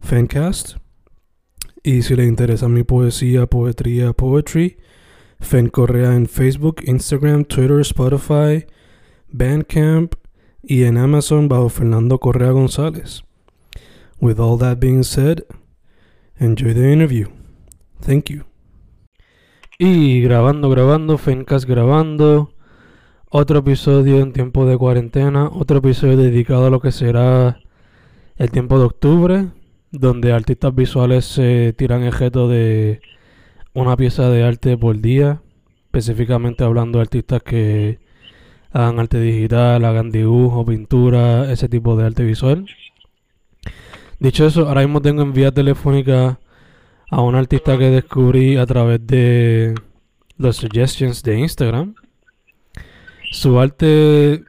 [0.00, 0.76] Fancast.
[1.82, 4.78] Y si le interesa mi poesía, poetría, poetry,
[5.40, 8.66] Fen Correa en Facebook, Instagram, Twitter, Spotify,
[9.28, 10.14] Bandcamp
[10.62, 13.22] y en Amazon bajo Fernando Correa González.
[14.20, 15.44] With all that being said,
[16.38, 17.28] enjoy the interview.
[18.00, 18.44] Thank you.
[19.78, 22.52] Y grabando, grabando, Fencast grabando.
[23.30, 25.48] Otro episodio en tiempo de cuarentena.
[25.52, 27.60] Otro episodio dedicado a lo que será
[28.36, 29.48] el tiempo de octubre.
[29.90, 33.00] Donde artistas visuales se tiran objeto de
[33.74, 35.40] una pieza de arte por día.
[35.86, 37.98] Específicamente hablando de artistas que
[38.72, 42.66] hagan arte digital, hagan dibujo, pintura, ese tipo de arte visual.
[44.20, 46.38] Dicho eso, ahora mismo tengo en vía telefónica
[47.10, 49.74] a un artista que descubrí a través de
[50.36, 51.94] los suggestions de Instagram.
[53.30, 54.42] Su arte,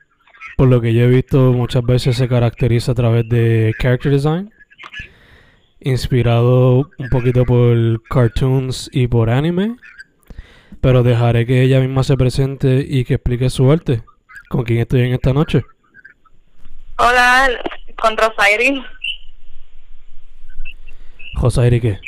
[0.58, 4.52] por lo que yo he visto muchas veces, se caracteriza a través de character design,
[5.82, 9.78] inspirado un poquito por cartoons y por anime.
[10.82, 14.04] Pero dejaré que ella misma se presente y que explique su arte.
[14.50, 15.64] ¿Con quién estoy en esta noche?
[16.98, 17.50] Hola,
[18.02, 18.84] con Rosairi.
[21.36, 22.00] Josairi, ¿qué?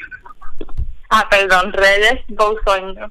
[1.09, 3.09] Ah, perdón, Reyes Bousoño.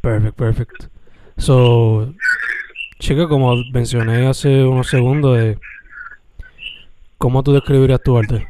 [0.00, 0.84] Perfect, perfect.
[1.36, 2.12] So,
[3.00, 5.58] chica, como mencioné hace unos segundos, eh,
[7.18, 8.46] ¿cómo tú describirías tu arte?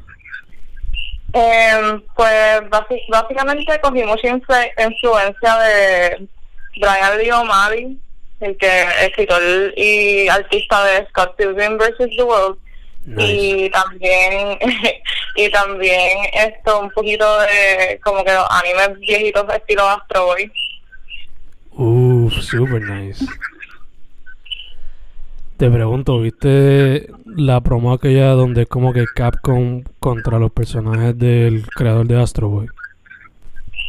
[1.39, 2.63] Eh, pues
[3.11, 6.27] básicamente cogí mucha influ- influencia de
[6.81, 7.99] Brian Lee O'Malley,
[8.41, 9.43] el que escritor
[9.77, 11.97] y artista de Scott Pilgrim vs.
[12.17, 12.59] The World.
[13.09, 13.33] Nice.
[13.33, 14.59] y también
[15.37, 20.51] y también esto un poquito de como que los animes viejitos estilo Astro Boy
[21.79, 23.25] Uf, super nice.
[25.57, 31.67] Te pregunto, ¿viste la promo aquella donde es como que Capcom contra los personajes del
[31.71, 32.69] creador de Astro Boy?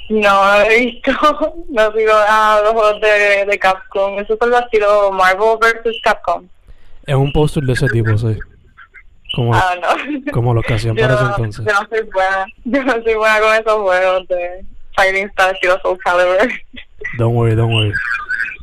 [0.10, 1.12] no lo he visto
[1.70, 6.48] no sigo a los juegos de, de Capcom eso es el estilo Marvel vs Capcom
[7.06, 8.38] Es un póster de ese tipo, sí.
[9.36, 11.66] Como, ah no como los que hacían para ese entonces.
[11.66, 15.78] yo no soy buena yo no soy buena con esos juegos de Fighting Star estilo
[15.82, 16.38] Soul Calibur
[17.18, 17.94] Don't worry, don't worry.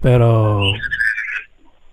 [0.00, 0.62] Pero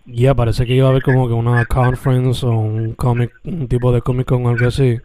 [0.05, 3.91] ya parece que iba a haber como que una conference o un comic, un tipo
[3.91, 4.99] de comic con algo así.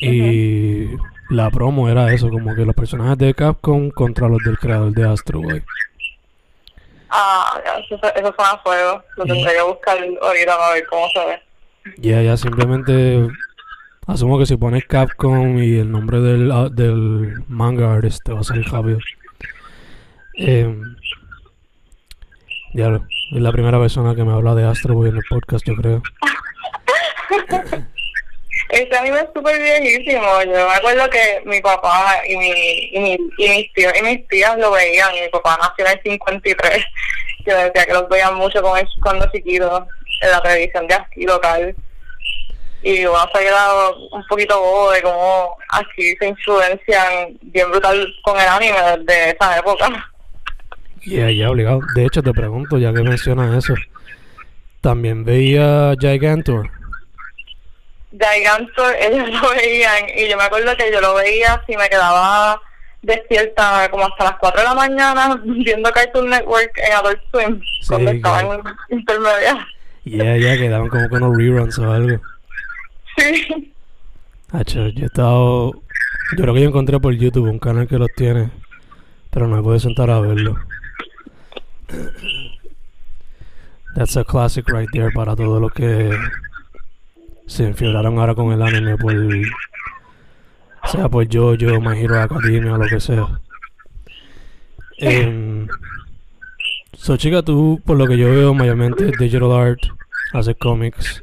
[0.00, 0.86] Y
[1.30, 5.04] la promo era eso, como que los personajes de Capcom contra los del creador de
[5.08, 5.62] Astro Boy.
[7.10, 11.24] ah eso, eso fue a fuego lo tendré que buscar ahorita para ver cómo se
[11.26, 11.42] ve
[11.96, 13.28] Ya, ya simplemente
[14.06, 18.40] asumo que si pones Capcom y el nombre del, ah, del manga artist te va
[18.40, 18.98] a salir rápido.
[20.34, 20.94] Em,
[22.74, 25.66] ya, lo- es la primera persona que me habla de Astro Boy en el podcast,
[25.66, 26.02] yo creo.
[28.70, 30.42] Este anime es súper viejísimo.
[30.44, 34.28] Yo me acuerdo que mi papá y, mi, y, mi, y mis tíos y mis
[34.28, 35.10] tías lo veían.
[35.14, 36.84] Mi papá nació en el 53.
[37.46, 39.86] Yo decía que los veían mucho con él cuando chiquito
[40.20, 41.74] en la televisión de aquí local.
[42.82, 48.06] Y uno se ha quedado un poquito bobo de cómo aquí se influencian bien brutal
[48.22, 50.12] con el anime desde esa época.
[51.08, 51.80] Ya, ya, obligado.
[51.94, 53.74] De hecho, te pregunto, ya que mencionas eso,
[54.80, 56.70] también veía Gigantor.
[58.10, 62.60] Gigantor, ellos lo veían y yo me acuerdo que yo lo veía si me quedaba
[63.02, 67.88] despierta como hasta las 4 de la mañana viendo Cartoon Network en Adult Swim Sí,
[67.88, 68.60] cuando estaba en
[68.98, 69.66] intermedia.
[70.04, 72.20] Ya, ya, quedaban como que unos reruns o algo.
[73.16, 73.72] Sí.
[74.52, 75.72] Hacho, yo he estado.
[76.36, 78.50] Yo creo que yo encontré por YouTube un canal que los tiene,
[79.30, 80.56] pero no me pude sentar a verlo.
[83.94, 86.16] That's a classic right there para todos los que
[87.46, 89.14] se enfioraron ahora con el anime por
[90.84, 93.40] sea por yo, yo, My Hero Academia lo que sea.
[94.98, 95.66] Em,
[96.94, 99.80] so, chica, tú, por lo que yo veo, mayormente digital art,
[100.32, 101.22] haces cómics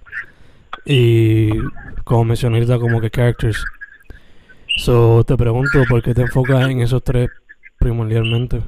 [0.85, 1.49] y,
[2.03, 3.63] como mencioné ahorita, como que characters.
[4.77, 7.29] So, te pregunto, ¿por qué te enfocas en esos tres
[7.79, 8.61] primordialmente?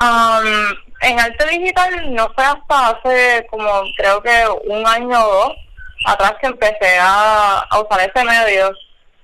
[0.00, 5.56] Um, en arte digital no fue hasta hace como creo que un año o dos
[6.04, 8.72] atrás que empecé a, usar ese medio.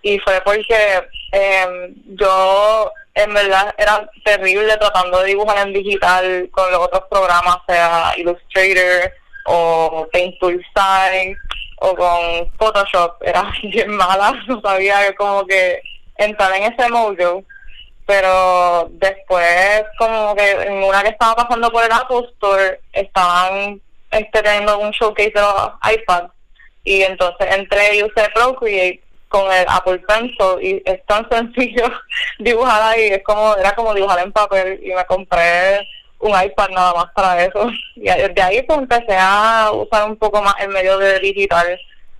[0.03, 6.71] Y fue porque eh, yo en verdad era terrible tratando de dibujar en digital con
[6.71, 9.13] los otros programas, sea Illustrator
[9.47, 11.37] o Paint Tool Style
[11.79, 15.81] o con Photoshop, era bien mala, no sabía como que
[16.17, 17.43] entrar en ese modo
[18.07, 23.81] pero después como que en una que estaba pasando por el Apple Store estaban
[24.11, 26.33] este, teniendo un showcase de los iPads.
[26.85, 31.91] Y entonces entré y usé Procreate con el Apple Pencil y es tan sencillo
[32.39, 35.89] dibujar ahí, es como era como dibujar en papel y me compré
[36.21, 37.69] un iPad nada más para eso.
[37.97, 41.79] Y desde ahí pues empecé a usar un poco más el medio de digital.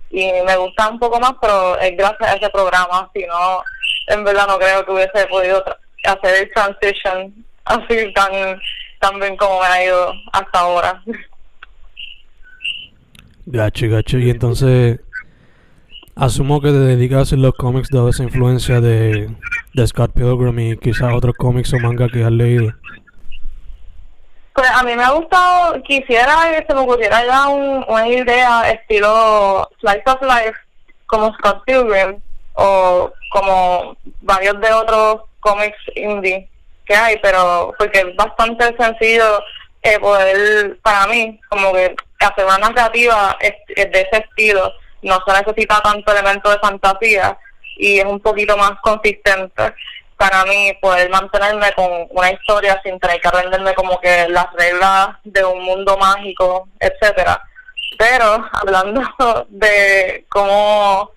[0.09, 3.63] Y me gusta un poco más pero es gracias a ese programa si no
[4.07, 5.63] en verdad no creo que hubiese podido
[6.03, 8.59] hacer el transition así tan,
[8.99, 11.03] tan bien como me ha ido hasta ahora.
[13.47, 14.17] Gacho, gacho.
[14.17, 14.99] Y entonces,
[16.15, 19.29] asumo que te dedicas a hacer los cómics de esa influencia de,
[19.73, 22.73] de Scott Pilgrim y quizás otros cómics o manga que has leído.
[24.53, 29.69] Pues a mí me ha gustado, quisiera que se me ocurriera ya una idea estilo
[29.81, 30.55] Slice of Life
[31.07, 32.21] como Scott Pilgrim
[32.55, 36.49] o como varios de otros cómics indie
[36.85, 39.41] que hay, pero porque es bastante sencillo
[39.81, 44.71] eh, poder, para mí, como que hacer una narrativa de ese estilo,
[45.01, 47.37] no se necesita tanto elemento de fantasía
[47.77, 49.73] y es un poquito más consistente
[50.17, 55.09] para mí poder mantenerme con una historia sin tener que aprenderme como que las reglas
[55.23, 57.41] de un mundo mágico, etcétera.
[57.97, 59.01] Pero hablando
[59.49, 61.11] de cómo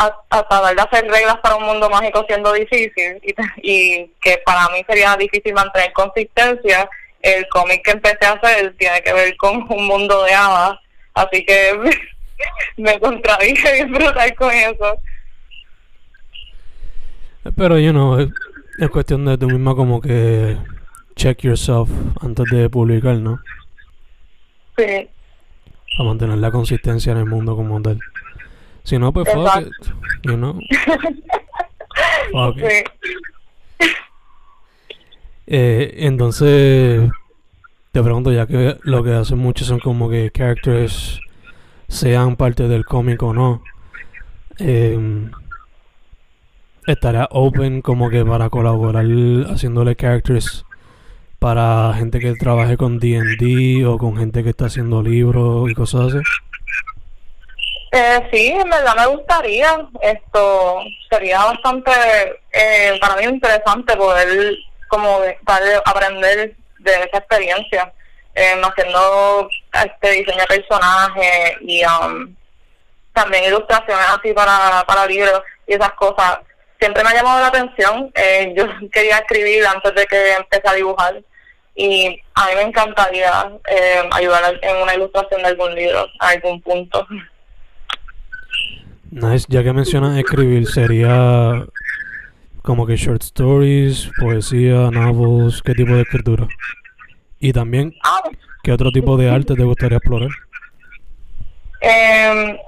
[0.00, 4.68] a, tratar de hacer reglas para un mundo mágico siendo difícil y, y que para
[4.70, 6.88] mí sería difícil mantener consistencia,
[7.22, 10.78] el cómic que empecé a hacer tiene que ver con un mundo de hadas,
[11.14, 11.78] así que
[12.76, 14.98] me contradije bien brutal con eso.
[17.56, 18.28] Pero, you know, es,
[18.78, 20.56] es cuestión de tú misma como que
[21.16, 21.88] check yourself
[22.20, 23.40] antes de publicar, ¿no?
[24.76, 25.08] Sí.
[25.96, 27.98] Para mantener la consistencia en el mundo como tal.
[28.84, 29.72] Si no, pues fuck it,
[30.24, 30.58] you know.
[32.32, 32.88] fuck it.
[35.52, 37.10] Eh, entonces,
[37.90, 41.20] te pregunto, ya que lo que hacen muchos son como que characters
[41.88, 43.60] sean parte del cómic o no.
[44.60, 45.28] Eh,
[46.86, 49.04] estaría open como que para colaborar
[49.48, 50.64] haciéndole characters
[51.40, 56.14] para gente que trabaje con D&D o con gente que está haciendo libros y cosas
[56.14, 56.18] así.
[57.92, 59.88] Eh, sí, en verdad me gustaría.
[60.00, 61.90] Esto sería bastante,
[62.52, 64.56] eh, para mí interesante poder
[64.88, 65.20] como
[65.84, 67.92] aprender de esa experiencia,
[68.34, 72.34] eh, haciendo este diseño de personajes y um,
[73.12, 76.38] también ilustraciones así para, para libros y esas cosas.
[76.78, 78.10] Siempre me ha llamado la atención.
[78.14, 81.22] Eh, yo quería escribir antes de que empecé a dibujar
[81.74, 86.60] y a mí me encantaría eh, ayudar en una ilustración de algún libro a algún
[86.62, 87.06] punto.
[89.10, 91.66] Ya que mencionas escribir, sería
[92.62, 96.46] como que short stories, poesía, novels, ¿qué tipo de escritura?
[97.40, 97.92] Y también.
[98.62, 100.30] ¿qué otro tipo de arte te gustaría explorar?
[101.80, 102.60] Eh,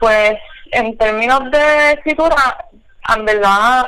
[0.00, 0.36] pues
[0.72, 2.66] en términos de escritura,
[3.14, 3.84] en verdad,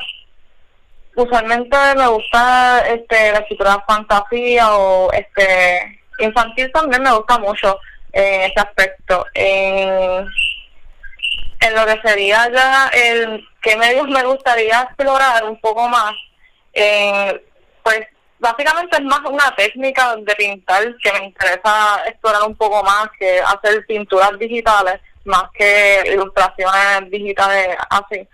[1.15, 7.79] usualmente me gusta este la escritura fantasía o este infantil también me gusta mucho
[8.13, 9.25] en ese aspecto.
[9.33, 10.27] En
[11.61, 16.13] en lo que sería ya el qué medios me gustaría explorar un poco más,
[16.73, 18.01] pues
[18.39, 23.41] básicamente es más una técnica de pintar que me interesa explorar un poco más que
[23.41, 28.27] hacer pinturas digitales más que ilustraciones digitales así,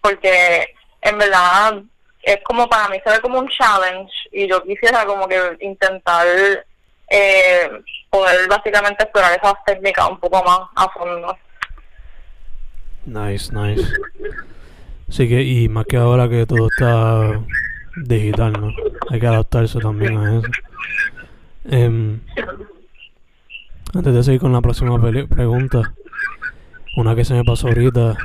[0.00, 1.80] porque en verdad
[2.22, 6.26] es como para mí se ve como un challenge y yo quisiera como que intentar
[7.08, 7.70] eh,
[8.10, 11.36] poder básicamente explorar esas técnicas un poco más a fondo.
[13.06, 13.86] Nice, nice.
[15.08, 17.40] Así que, y más que ahora que todo está
[17.96, 18.72] digital, ¿no?
[19.10, 20.48] Hay que adaptarse también a eso.
[21.64, 22.20] Em,
[23.94, 25.94] antes de seguir con la próxima pregunta,
[26.96, 28.16] Una que se me pasó ahorita,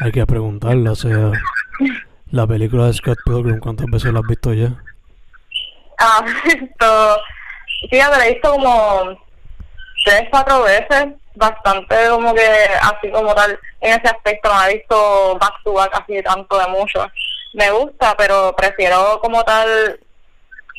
[0.00, 1.32] hay que preguntarla, o sea,
[2.30, 4.74] la película de Scott Pilgrim, ¿cuántas veces la has visto ya?
[5.98, 7.20] Ah, esto,
[7.90, 9.18] fíjate, la he visto como
[10.04, 11.08] tres, cuatro veces,
[11.40, 12.46] bastante como que
[12.82, 16.66] así como tal, en ese aspecto no he visto back to back así tanto de
[16.68, 17.10] mucho.
[17.54, 19.98] Me gusta, pero prefiero como tal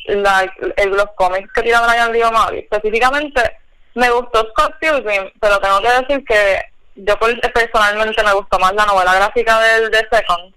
[0.06, 0.50] la,
[0.86, 2.60] los cómics que tira Brian Lee O'Malley.
[2.60, 3.58] Específicamente,
[3.94, 6.62] me gustó Scott Pilgrim, pero tengo que decir que
[6.94, 10.54] yo personalmente me gustó más la novela gráfica del de Second,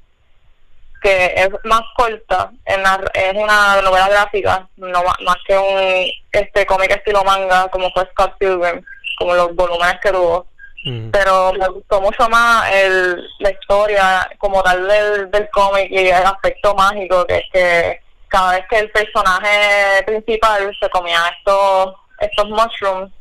[1.01, 2.81] que es más corta, en
[3.13, 8.35] es una novela gráfica, no más, que un este cómic estilo manga como fue Scott
[8.39, 8.83] Pilgrim,
[9.17, 10.45] como los volúmenes que tuvo.
[10.85, 11.09] Mm.
[11.09, 16.13] Pero me gustó mucho más el, la historia como tal del, del cómic y el
[16.13, 22.49] aspecto mágico, que es que cada vez que el personaje principal se comía estos, estos
[22.49, 23.11] mushrooms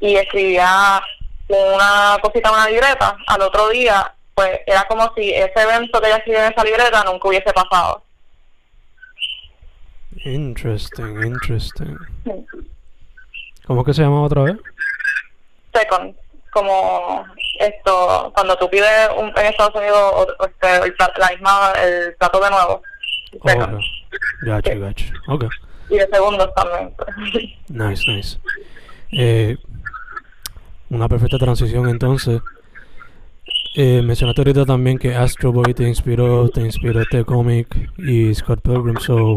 [0.00, 1.02] y escribía
[1.48, 6.06] una cosita en una libreta, al otro día, pues era como si ese evento que
[6.06, 8.02] ella escribió en esa libreta nunca hubiese pasado.
[10.24, 11.98] Interesting, interesting.
[13.66, 14.56] ¿Cómo que se llama otra vez?
[15.72, 16.14] Second,
[16.50, 17.24] como
[17.58, 22.50] esto, cuando tú pides un, en Estados Unidos este, el, la misma, el plato de
[22.50, 22.82] nuevo.
[23.44, 23.80] Second.
[24.42, 25.04] Gacho, gacho.
[25.28, 25.48] Okay.
[25.90, 26.94] Y de segundos también.
[27.68, 28.38] nice, nice.
[29.12, 29.56] Eh,
[30.88, 32.40] una perfecta transición entonces.
[33.76, 38.60] Eh, mencionaste ahorita también que Astro Boy te inspiró, te inspiró este cómic y Scott
[38.62, 38.96] Pilgrim.
[38.96, 39.36] So,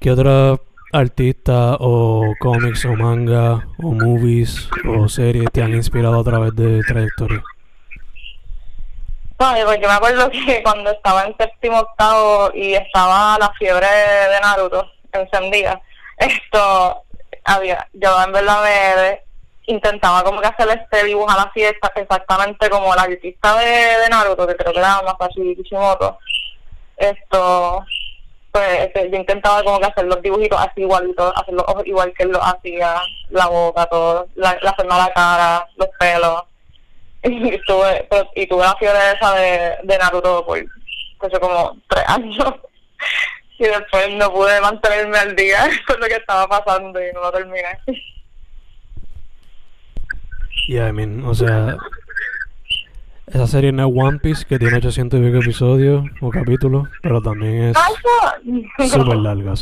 [0.00, 0.58] ¿qué otra
[0.92, 6.82] artista o cómics o manga o movies o series te han inspirado a través de
[6.82, 7.42] trayectoria?
[9.38, 14.40] No, yo me acuerdo que cuando estaba en séptimo octavo y estaba la fiebre de
[14.40, 15.80] Naruto encendida,
[16.18, 17.02] esto
[17.44, 19.22] había, yo en verdad me
[19.66, 24.08] intentaba como que hacer este dibujo a la fiesta exactamente como la artista de, de
[24.10, 26.18] Naruto, que creo que era Masashi Kishimoto.
[26.96, 27.84] Esto,
[28.52, 32.12] pues este, yo intentaba como que hacer los dibujitos así igualitos, hacer los ojos igual
[32.12, 36.42] que él lo hacía, la boca, todo, la, la forma de la cara, los pelos.
[37.24, 40.58] Y tuve, pues, y tuve la fiebre esa de, de Naruto por
[41.18, 42.54] pues, como tres años.
[43.58, 47.32] Y después no pude mantenerme al día con lo que estaba pasando y no lo
[47.32, 47.78] terminé.
[50.66, 51.76] Yeah, I mean, o sea,
[53.32, 57.22] esa serie no es One Piece, que tiene 800 y pico episodios o capítulos, pero
[57.22, 59.54] también es súper larga,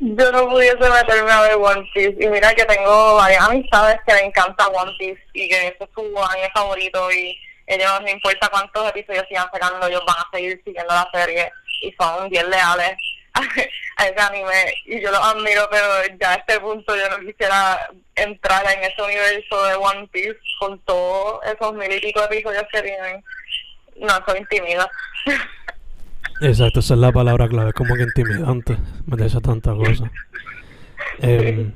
[0.00, 2.16] Yo no pudiese meterme a ver One Piece.
[2.20, 5.90] Y mira que tengo varias amistades que le encanta One Piece y que ese es
[5.94, 7.36] su anime favorito y
[7.66, 11.50] ellos no importa cuántos episodios sigan sacando, ellos van a seguir siguiendo la serie
[11.82, 12.96] y son bien leales
[13.34, 15.84] a ese anime y yo lo admiro, pero
[16.20, 20.78] ya a este punto yo no quisiera entrar en ese universo de One Piece con
[20.80, 23.24] todos esos mil y pico episodios que tienen.
[23.96, 24.90] No, eso intimida.
[26.42, 30.10] Exacto, esa es la palabra clave, como que intimidante meterse tanta cosa.
[31.20, 31.70] Eh,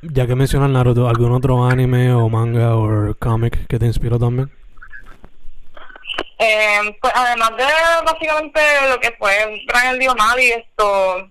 [0.00, 4.50] ya que mencionas Naruto, ¿algún otro anime o manga o cómic que te inspiró también?
[6.44, 7.64] Eh, pues además de
[8.04, 8.60] básicamente
[8.90, 11.30] lo que fue Brian Lee O'Malley, esto,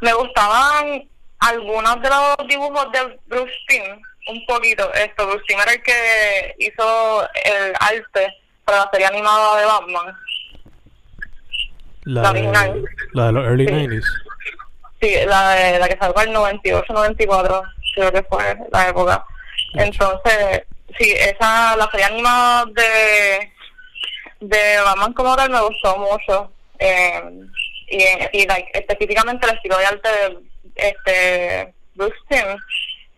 [0.00, 3.84] me gustaban algunos de los dibujos de Bruce Timm,
[4.28, 4.92] un poquito.
[4.94, 10.16] Esto, Bruce Timm era el que hizo el arte para la serie animada de Batman.
[12.02, 12.42] La, de,
[13.12, 14.04] la de los early 90s.
[15.00, 17.62] Sí, la, de, la que salió en el 98, 94,
[17.94, 19.24] creo que fue la época.
[19.74, 20.64] Entonces,
[20.98, 23.53] sí, esa, la serie animada de
[24.48, 26.52] de Batman como tal me gustó mucho.
[26.78, 27.22] Eh,
[27.88, 28.02] y,
[28.38, 30.38] y específicamente el estilo de arte de
[30.74, 32.56] este Bruce Timm.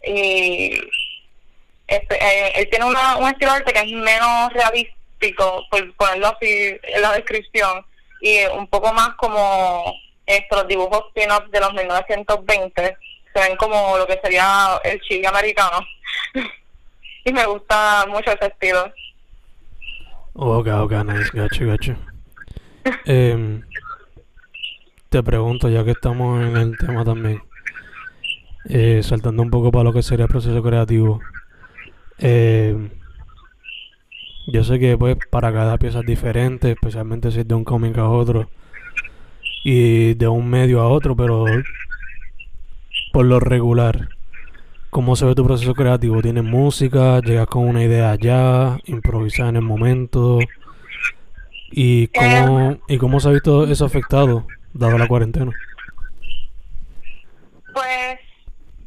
[0.04, 0.80] Y
[1.86, 6.28] este, eh, él tiene una, un estilo de arte que es menos realístico, por ponerlo
[6.28, 7.84] así en la descripción,
[8.20, 9.94] y un poco más como
[10.26, 12.96] estos dibujos spin de los 1920
[13.32, 15.80] se ven como lo que sería el chile americano.
[17.24, 18.92] y me gusta mucho ese estilo.
[20.38, 21.96] Ok, ok, nice, gacho, gacho.
[23.06, 23.62] Eh,
[25.08, 27.40] te pregunto, ya que estamos en el tema también,
[28.68, 31.20] eh, saltando un poco para lo que sería el proceso creativo.
[32.18, 32.90] Eh,
[34.48, 37.96] yo sé que pues para cada pieza es diferente, especialmente si es de un cómic
[37.96, 38.50] a otro
[39.64, 41.46] y de un medio a otro, pero
[43.10, 44.10] por lo regular,
[44.96, 46.22] ¿Cómo se ve tu proceso creativo?
[46.22, 47.20] ¿Tienes música?
[47.20, 48.78] ¿Llegas con una idea ya?
[48.86, 50.38] ¿Improvisas en el momento?
[51.70, 55.52] ¿Y cómo, ¿Y cómo se ha visto eso afectado, dado la cuarentena?
[57.74, 58.20] Pues,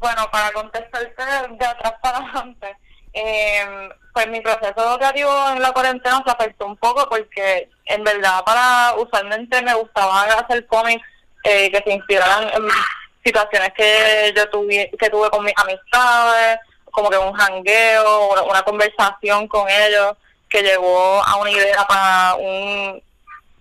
[0.00, 1.22] bueno, para contestarte
[1.56, 2.76] de atrás para adelante,
[3.12, 8.42] eh, pues mi proceso creativo en la cuarentena se afectó un poco porque en verdad
[8.44, 11.06] para usualmente me gustaba hacer cómics
[11.44, 12.66] eh, que se inspiraran en
[13.24, 16.58] situaciones que yo tuve, que tuve con mis amistades,
[16.90, 20.16] como que un jangueo, una conversación con ellos
[20.48, 23.02] que llevó a una idea para un,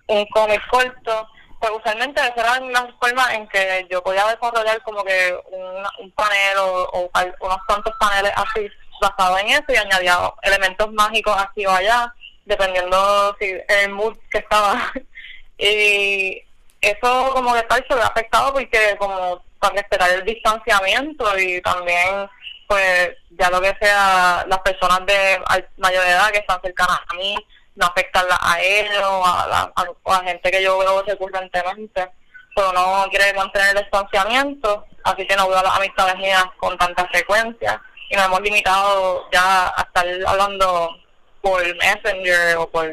[0.08, 1.28] un cómic corto.
[1.60, 6.12] Pues usualmente esas eran las formas en que yo podía desarrollar como que un, un
[6.12, 7.12] panel o, o
[7.42, 8.70] unos cuantos paneles así
[9.02, 12.14] basado en eso y añadía elementos mágicos aquí o allá,
[12.46, 14.92] dependiendo si el mood que estaba.
[15.58, 16.44] y
[16.82, 22.30] eso como que tal se ve afectado porque como para respetar el distanciamiento y también
[22.68, 25.40] pues ya lo que sea las personas de
[25.78, 27.36] mayor edad que están cercanas a mí
[27.76, 32.10] no afectarla a ellos o a la a, gente que yo veo recurrentemente
[32.56, 36.78] pero no quiere mantener el distanciamiento así que no veo a las amistades mías con
[36.78, 40.96] tanta frecuencia y nos hemos limitado ya a estar hablando
[41.42, 42.88] por Messenger o por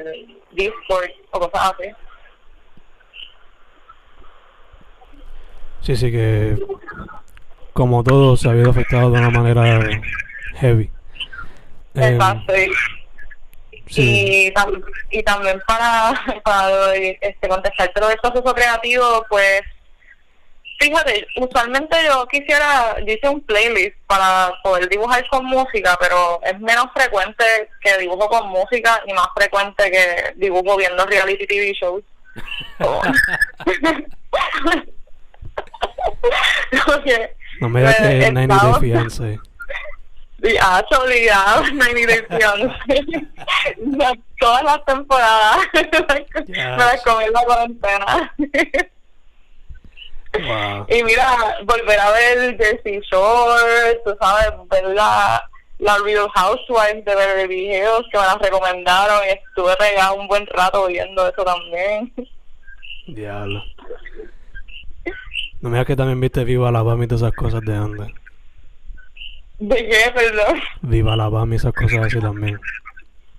[0.52, 1.90] Discord o cosas así.
[5.86, 6.58] Sí, sí, que
[7.72, 9.88] como todo se ha habido afectado de una manera
[10.56, 10.90] heavy.
[11.94, 12.52] Exacto.
[13.90, 14.52] y,
[15.10, 19.62] y, también para, para este, contestar todo el proceso creativo, pues
[20.78, 26.60] Fíjate, usualmente yo quisiera, yo hice un playlist para poder dibujar con música, pero es
[26.60, 32.04] menos frecuente que dibujo con música y más frecuente que dibujo viendo reality TV shows.
[37.60, 39.40] no me digas que es 90 Day Fiancé.
[40.38, 43.04] Ya, obligado, 90 Day Fiancé.
[44.38, 45.58] Todas las temporadas
[46.46, 48.34] me las comí en la cuarentena.
[50.88, 55.42] Y mira, volver a ver Jersey Shore, tú sabes, ver la,
[55.78, 60.46] la Real Housewives de Beverly Hills que me las recomendaron y estuve regado un buen
[60.48, 62.12] rato viendo eso también.
[63.06, 63.62] Diablo.
[65.60, 68.08] No me digas que también viste Viva la Bam y todas esas cosas de antes.
[69.58, 70.60] ¿De qué, perdón?
[70.82, 72.60] Viva la Bam y esas cosas así también.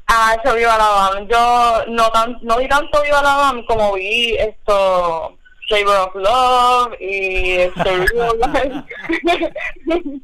[0.08, 1.28] Ah, eso Viva la Bam.
[1.28, 7.02] Yo no, tan, no vi tanto Viva la Bam como vi esto Flavor of Love
[7.02, 8.06] y Real
[8.40, 10.22] Life.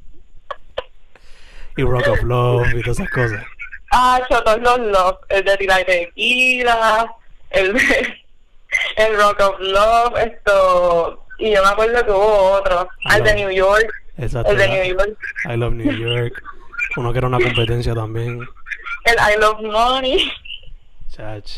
[1.78, 3.44] y Rock of Love y todas esas cosas.
[3.92, 7.16] Ah, yo todos los Love, el de Tirar Tequila,
[7.52, 8.24] el de
[8.96, 13.52] el Rock of Love, esto, y yo me acuerdo que hubo otro, el de New
[13.52, 15.18] York, Exacto, el de New York.
[15.44, 16.42] I Love New York,
[16.96, 18.40] uno que era una competencia también.
[19.04, 20.32] El I Love Money.
[21.10, 21.52] Chach.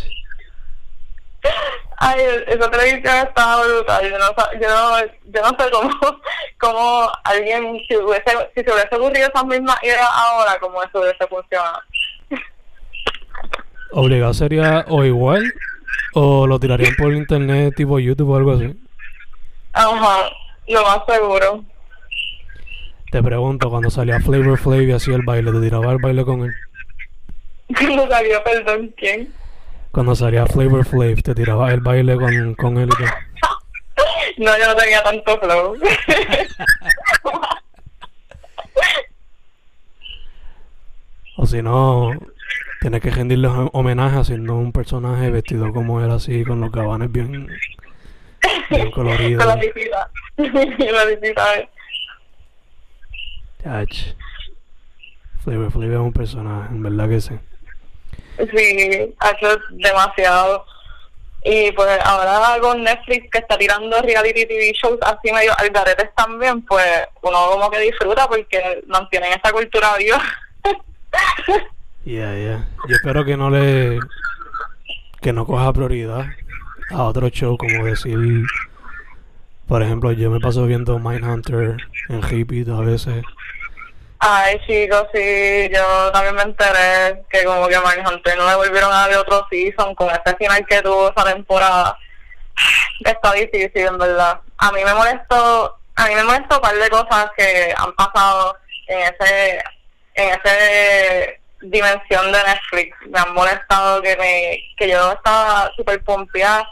[1.98, 4.10] Ay, esa televisión estaba brutal.
[4.10, 5.92] Yo no, yo no, yo no sé cómo,
[6.60, 11.28] cómo alguien, si, hubiese, si se hubiese ocurrido esas mismas ideas ahora, cómo eso hubiese
[11.28, 11.80] funcionado.
[13.92, 15.44] Obligado sería o igual,
[16.16, 18.76] o lo tirarían por internet, tipo YouTube o algo así.
[19.76, 20.32] Ajá,
[20.68, 21.64] lo más seguro.
[23.12, 26.44] Te pregunto, cuando salía Flavor Flav y hacía el baile, ¿te tiraba el baile con
[26.44, 26.54] él?
[27.78, 29.34] Cuando salió, perdón, ¿quién?
[29.92, 32.90] Cuando salía Flavor Flav, te tiraba el baile con, con él
[34.38, 35.76] No, yo no tenía tanto flow.
[41.38, 42.12] o si no,
[42.80, 47.50] tienes que rendirle homenaje haciendo un personaje vestido como él así, con los gabanes bien,
[48.70, 49.44] bien coloridos.
[49.44, 50.12] Con la visita.
[50.92, 51.70] la visita.
[55.44, 57.40] Flavor Flav es un personaje, en verdad que sí.
[58.38, 60.66] Sí, ha hecho demasiado.
[61.44, 66.64] Y pues ahora con Netflix que está tirando reality TV shows así medio algaretes también,
[66.64, 66.84] pues
[67.22, 70.22] uno como que disfruta porque mantienen esa cultura viva.
[72.06, 72.68] Ya, ya.
[72.88, 74.00] Yo espero que no le...
[75.22, 76.28] que no coja prioridad
[76.92, 78.46] a otro show como decir...
[79.68, 81.78] Por ejemplo, yo me paso viendo Mindhunter
[82.10, 83.24] en Hippie a veces
[84.20, 89.08] Ay, chicos, sí, yo también me enteré que como que Mindhunter no le volvieron a
[89.08, 91.98] dar otro season con este final que tuvo esa temporada.
[93.06, 94.40] Está difícil, en verdad.
[94.58, 98.58] A mí me molestó, a mí me molestó un par de cosas que han pasado
[98.88, 99.64] en ese,
[100.16, 102.98] en ese dimensión de Netflix.
[103.08, 106.68] Me han molestado que me, que yo estaba súper pompeada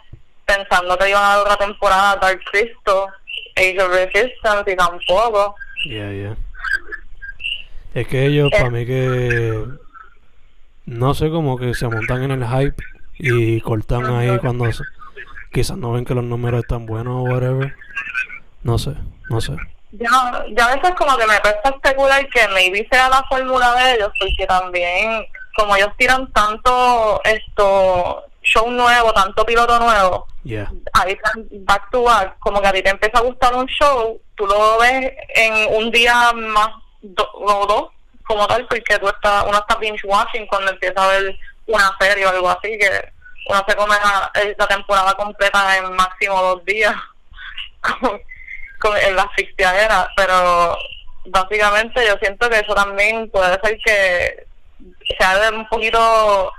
[0.46, 3.08] pensando que iban a dar otra temporada Dark Crystal,
[3.56, 5.56] Age of Resistance y tampoco.
[5.86, 6.38] Yeah, yeah.
[7.94, 9.66] Es que ellos, para mí que...
[10.86, 12.84] No sé, como que se montan en el hype
[13.18, 14.66] y cortan ahí cuando
[15.52, 17.74] quizás no ven que los números están buenos o whatever.
[18.64, 18.92] No sé,
[19.30, 19.56] no sé.
[19.92, 23.96] ya, ya a veces como que me cuesta especular que maybe sea la fórmula de
[23.96, 25.26] ellos, porque también,
[25.56, 30.70] como ellos tiran tanto esto show nuevo, tanto piloto nuevo, Yeah.
[30.94, 31.18] ahí
[31.52, 34.78] back to back, como que a ti te empieza a gustar un show, tú lo
[34.80, 36.70] ves en un día más
[37.02, 37.90] do- o dos,
[38.26, 41.36] como tal, porque tú estás, uno está binge watching cuando empieza a ver
[41.68, 43.10] una serie o algo así, que
[43.50, 46.96] uno se come la, eh, la temporada completa en máximo dos días,
[47.82, 48.22] con,
[48.80, 50.78] con, en la fictiadera, pero
[51.26, 54.46] básicamente yo siento que eso también puede ser que
[55.18, 56.52] sea un poquito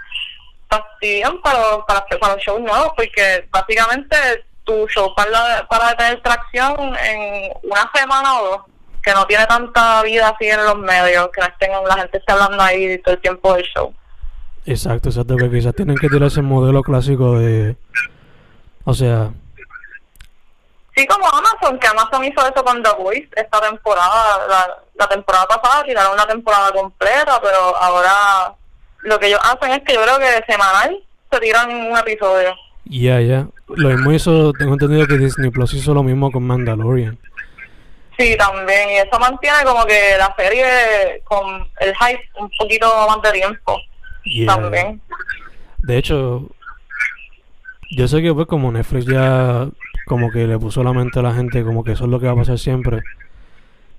[0.79, 4.17] fastidian para, para, para los shows nuevos, porque básicamente
[4.65, 8.61] tu show para, para tener tracción en una semana o dos,
[9.03, 12.33] que no tiene tanta vida así en los medios, que no estén, la gente esté
[12.33, 13.95] hablando ahí todo el tiempo del show.
[14.67, 17.77] Exacto, exacto, que quizás tienen que tirar ese modelo clásico de...
[18.85, 19.31] O sea,
[20.97, 25.47] Sí, como Amazon, que Amazon hizo eso con The Voice esta temporada, la, la temporada
[25.47, 28.55] pasada tiraron una temporada completa, pero ahora
[29.05, 30.99] lo que ellos hacen es que yo creo que semanal
[31.31, 32.55] se tiran un episodio.
[32.85, 33.47] ya, ya.
[33.69, 37.19] Lo mismo hizo, tengo entendido que Disney Plus hizo lo mismo con Mandalorian.
[38.19, 43.23] Sí, también, y eso mantiene como que la serie con el hype un poquito más
[43.23, 43.81] de tiempo.
[44.25, 44.55] Yeah.
[44.55, 45.01] También.
[45.79, 46.49] De hecho,
[47.91, 49.69] yo sé que pues como Netflix ya
[50.07, 52.27] como que le puso la mente a la gente como que eso es lo que
[52.27, 53.03] va a pasar siempre.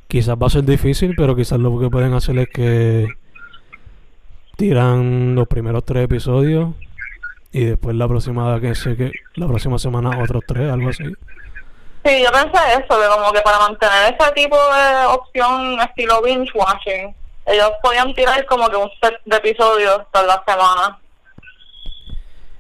[0.08, 3.08] Quizás va a ser difícil, pero quizás lo que pueden hacer es que
[4.56, 6.70] tiran los primeros tres episodios
[7.52, 11.04] y después la próxima que sé que la próxima semana otros tres, algo así.
[12.04, 16.52] Sí, yo pensé eso, que como que para mantener ese tipo de opción estilo binge
[16.54, 17.16] watching,
[17.46, 21.00] ellos podían tirar como que un set de episodios toda la semana.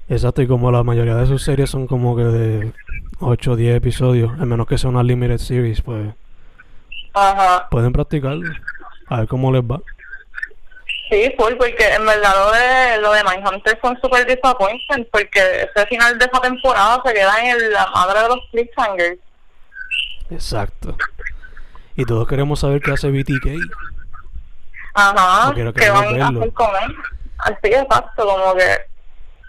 [0.07, 2.73] Exacto, y como la mayoría de sus series son como que de
[3.19, 6.13] 8 o 10 episodios, a menos que sea una limited series, pues
[7.13, 7.67] Ajá.
[7.69, 8.37] pueden practicar,
[9.07, 9.79] a ver cómo les va.
[11.09, 15.39] Sí, full, porque en verdad lo de, lo de Mindhunter fue un super disappointment, porque
[15.39, 19.19] ese final de esa temporada se queda en la madre de los cliffhangers.
[20.31, 20.97] Exacto.
[21.95, 23.47] Y todos queremos saber qué hace BTK.
[24.95, 26.95] Ajá, queremos van a hacer con él.
[27.37, 28.73] Así, exacto, como que...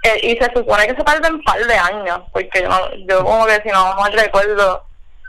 [0.02, 2.68] eh, y se supone que se tarda un par de años, porque
[3.08, 4.84] yo como que si no mal recuerdo,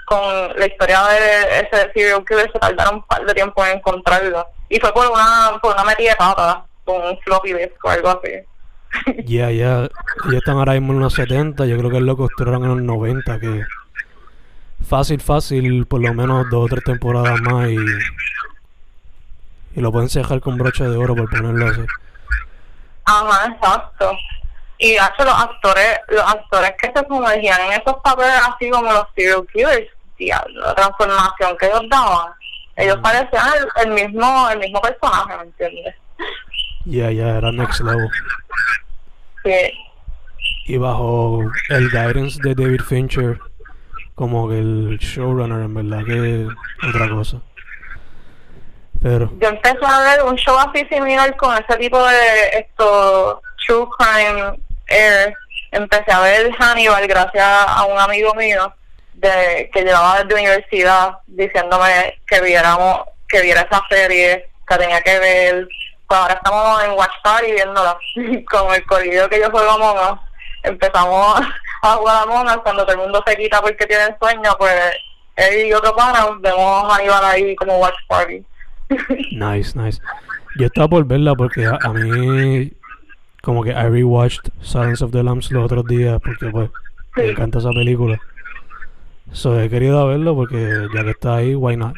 [0.06, 4.46] con la historia de ese serial killer se tardaron un par de tiempo en encontrarlo.
[4.70, 8.10] Y fue por una, por una metida de pata, con un floppy disk o algo
[8.10, 8.32] así.
[9.26, 9.90] Ya, ya.
[10.26, 11.66] Ellos están ahora mismo en los 70.
[11.66, 13.40] Yo creo que lo construyeron en los 90.
[13.40, 13.64] Que
[14.88, 17.70] fácil, fácil, por lo menos dos o tres temporadas más.
[17.70, 17.78] Y,
[19.76, 21.82] y lo pueden cejar con broche de oro por ponerlo así.
[23.06, 24.18] Ajá, exacto.
[24.80, 28.92] Y de hecho los actores, los actores que se sumergían en esos papeles así como
[28.92, 32.34] los serial killers, diablo, la transformación que ellos daban,
[32.78, 33.02] ellos Mm.
[33.02, 35.96] parecían el, el mismo, el mismo personaje, ¿me entiendes?
[36.86, 38.08] Ya, ya, era next level.
[39.44, 39.72] Sí.
[40.66, 43.40] Y bajo el guidance de David Fincher,
[44.16, 46.48] como que el showrunner, en verdad, que
[46.88, 47.42] otra cosa.
[49.02, 53.88] Pero, Yo empecé a ver un show así similar con ese tipo de esto true
[53.98, 55.34] crime air.
[55.72, 58.74] Empecé a ver Hannibal gracias a un amigo mío
[59.18, 65.20] de que llevaba desde universidad diciéndome que viéramos que viera esa serie que tenía que
[65.20, 65.68] ver.
[66.08, 67.98] Pues ahora estamos en Watch Party viéndola
[68.50, 70.20] con el corrido que yo juego a Monas.
[70.64, 71.42] Empezamos
[71.82, 74.74] a jugar a Monas cuando todo el mundo se quita porque tiene sueño, pues
[75.36, 78.44] él y otro pana vemos a Hannibal ahí como Watch Party.
[79.32, 80.02] nice, nice.
[80.56, 82.72] Yo estaba por verla porque a, a mí,
[83.42, 86.70] como que I rewatched Silence of the Lambs los otros días porque, pues,
[87.16, 88.20] me encanta esa película.
[89.34, 91.96] So, he querido verlo porque ya que está ahí, why not?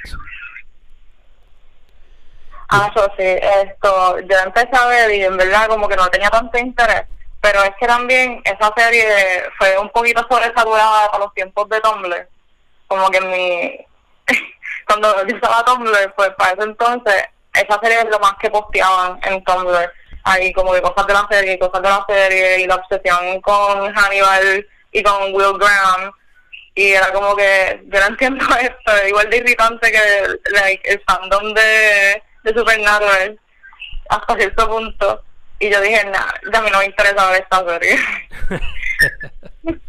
[2.72, 6.30] Ah, eso sí, esto, yo empecé a ver y en verdad como que no tenía
[6.30, 7.04] tanto interés,
[7.42, 9.06] pero es que también esa serie
[9.58, 12.30] fue un poquito sobresaturada para los tiempos de Tumblr,
[12.86, 13.88] como que mi,
[14.88, 19.20] cuando yo estaba Tumblr, pues para ese entonces, esa serie es lo más que posteaban
[19.24, 19.92] en Tumblr,
[20.26, 23.92] ahí como que cosas de la serie, cosas de la serie, y la obsesión con
[23.96, 26.12] Hannibal y con Will Graham,
[26.80, 30.00] y era como que yo no entiendo esto, es igual de irritante que
[30.52, 33.38] like, el fandom de, de Supernatural
[34.10, 35.24] hasta cierto punto.
[35.60, 38.00] Y yo dije, nah, ya a mí no me interesa ver esta serie.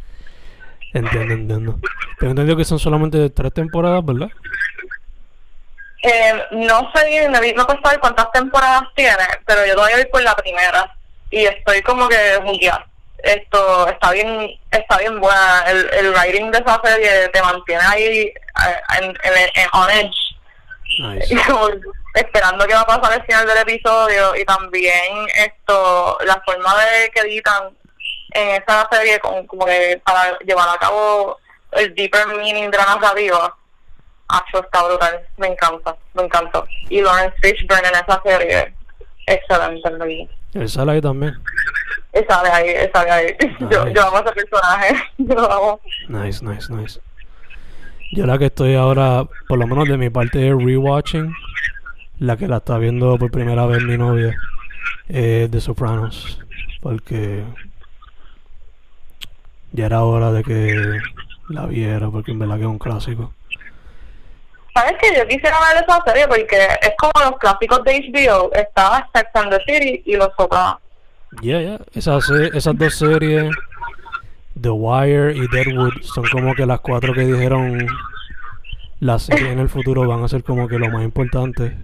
[0.92, 1.78] Entiendo, entiendo.
[2.18, 4.28] Tengo entendido que son solamente tres temporadas, ¿verdad?
[6.02, 10.22] eh, no sé me no puedo saber cuántas temporadas tiene, pero yo todavía voy por
[10.22, 10.92] la primera.
[11.30, 12.89] Y estoy como que jugueada.
[13.22, 15.64] Esto está bien, está bien buena.
[15.66, 18.32] El, el writing de esa serie te mantiene ahí
[18.98, 20.16] en, en, en On Edge.
[20.98, 21.36] Nice.
[21.46, 21.68] Como
[22.14, 27.10] esperando qué va a pasar al final del episodio y también esto, la forma de
[27.10, 27.76] que editan
[28.32, 31.38] en esa serie con, como que para llevar a cabo
[31.72, 33.56] el deeper meaning de la narrativa.
[34.48, 36.64] Eso está brutal, me encanta, me encanta.
[36.88, 38.74] Y Lawrence Fishburne en esa serie,
[39.26, 40.28] excelente.
[40.54, 41.36] Él sale ahí también.
[42.12, 43.36] Y sale ahí, y sale ahí.
[43.70, 43.94] Yo, Nice.
[43.94, 45.80] yo amo a ese personaje, yo lo amo.
[46.08, 47.00] Nice, nice, nice.
[48.12, 51.32] Yo la que estoy ahora, por lo menos de mi parte de rewatching,
[52.18, 54.34] la que la está viendo por primera vez mi novia,
[55.08, 56.40] es The Sopranos.
[56.82, 57.44] Porque
[59.72, 60.98] ya era hora de que
[61.48, 63.32] la viera, porque en verdad que es un clásico.
[64.74, 68.52] ¿Sabes que Yo quisiera ver esa serie porque es como los clásicos de HBO.
[68.52, 70.78] Estaba Sex and the City y Los Sopranos.
[71.42, 71.78] Yeah, yeah.
[71.94, 73.54] Esas, esas dos series,
[74.60, 77.86] The Wire y Deadwood, son como que las cuatro que dijeron
[78.98, 81.76] las series en el futuro van a ser como que lo más importante.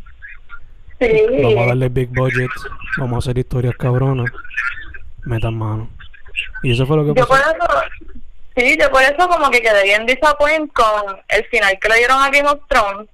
[1.01, 1.23] Sí.
[1.43, 2.51] Vamos a darle big budget,
[2.99, 4.31] vamos a hacer historias cabronas,
[5.25, 5.91] metan mano.
[6.63, 7.55] Y eso fue lo que Yo por eso,
[8.57, 12.21] sí, yo por eso como que quedé bien disappointed con el final que le dieron
[12.21, 13.09] a Game of Thrones.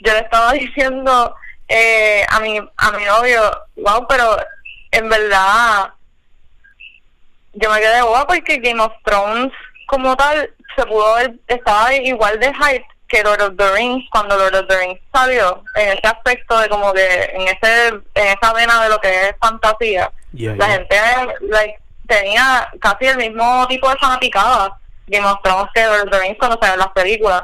[0.00, 1.34] Yo le estaba diciendo
[1.68, 3.40] eh, a mi a mi novio,
[3.76, 4.36] wow, pero
[4.94, 5.92] en verdad
[7.54, 9.52] yo me quedé guapo porque Game of Thrones
[9.86, 14.36] como tal se pudo ver, estaba igual de hype que Lord of the Rings cuando
[14.36, 18.52] Lord of the Rings salió en ese aspecto de como que en ese en esa
[18.52, 20.74] vena de lo que es fantasía Yeah, la yeah.
[20.74, 20.96] gente
[21.42, 21.78] like,
[22.08, 24.76] tenía casi el mismo tipo de fanaticada
[25.06, 27.42] Game of Thrones que Lord of the Rings cuando salieron las películas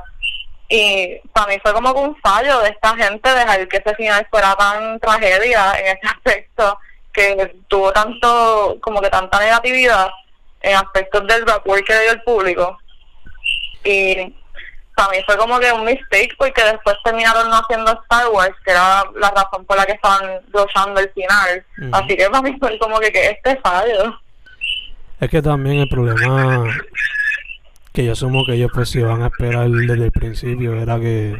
[0.68, 4.26] y para mí fue como que un fallo de esta gente dejar que ese final
[4.30, 6.78] fuera tan tragedia en ese aspecto
[7.12, 10.10] que tuvo tanto como que tanta negatividad
[10.60, 12.78] en aspectos del rapport que le dio el público.
[13.84, 14.34] Y
[14.94, 18.70] para mí fue como que un mistake porque después terminaron no haciendo Star Wars que
[18.70, 21.64] era la razón por la que estaban luchando el final.
[21.92, 24.20] Así que para mí fue como que, que este fallo.
[25.20, 26.66] Es que también el problema
[27.92, 31.36] que yo asumo que ellos pues si van a esperar desde el principio era que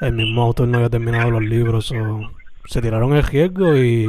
[0.00, 2.20] el mismo autor no había terminado los libros o
[2.66, 4.08] se tiraron el riesgo y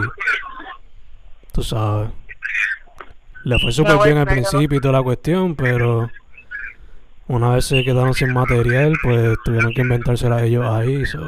[1.51, 2.09] tú sabes.
[3.43, 6.09] Le fue súper bien al principio y toda la cuestión pero
[7.27, 11.27] una vez se quedaron sin material pues tuvieron que inventársela ellos ahí so.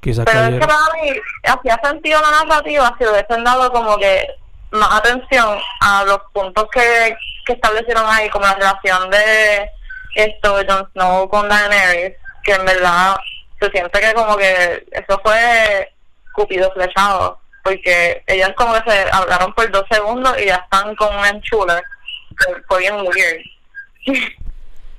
[0.00, 1.10] quizás pero es que para mí
[1.44, 4.26] hacía sentido la narrativa si hubiesen dado como que
[4.72, 7.16] más atención a los puntos que,
[7.46, 9.70] que establecieron ahí como la relación de
[10.14, 13.16] esto Jon Snow con Daenerys que en verdad
[13.60, 15.90] se siente que como que eso fue
[16.32, 21.14] cupido flechado porque ellas como que se hablaron por dos segundos y ya están con
[21.16, 21.74] un enchule
[22.38, 23.42] que fue bien weird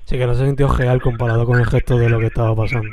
[0.05, 2.89] sí que no se sintió real comparado con el gesto de lo que estaba pasando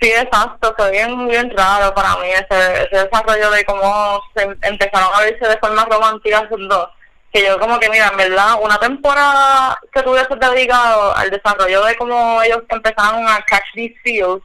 [0.00, 4.58] Sí, exacto, fue bien, bien raro para mí ese, ese desarrollo de cómo se em-
[4.62, 6.88] empezaron a verse de forma romántica esos dos.
[7.32, 11.94] Que yo como que, mira, en verdad, una temporada que tuviese dedicado al desarrollo de
[11.94, 14.42] cómo ellos empezaron a catch these feels,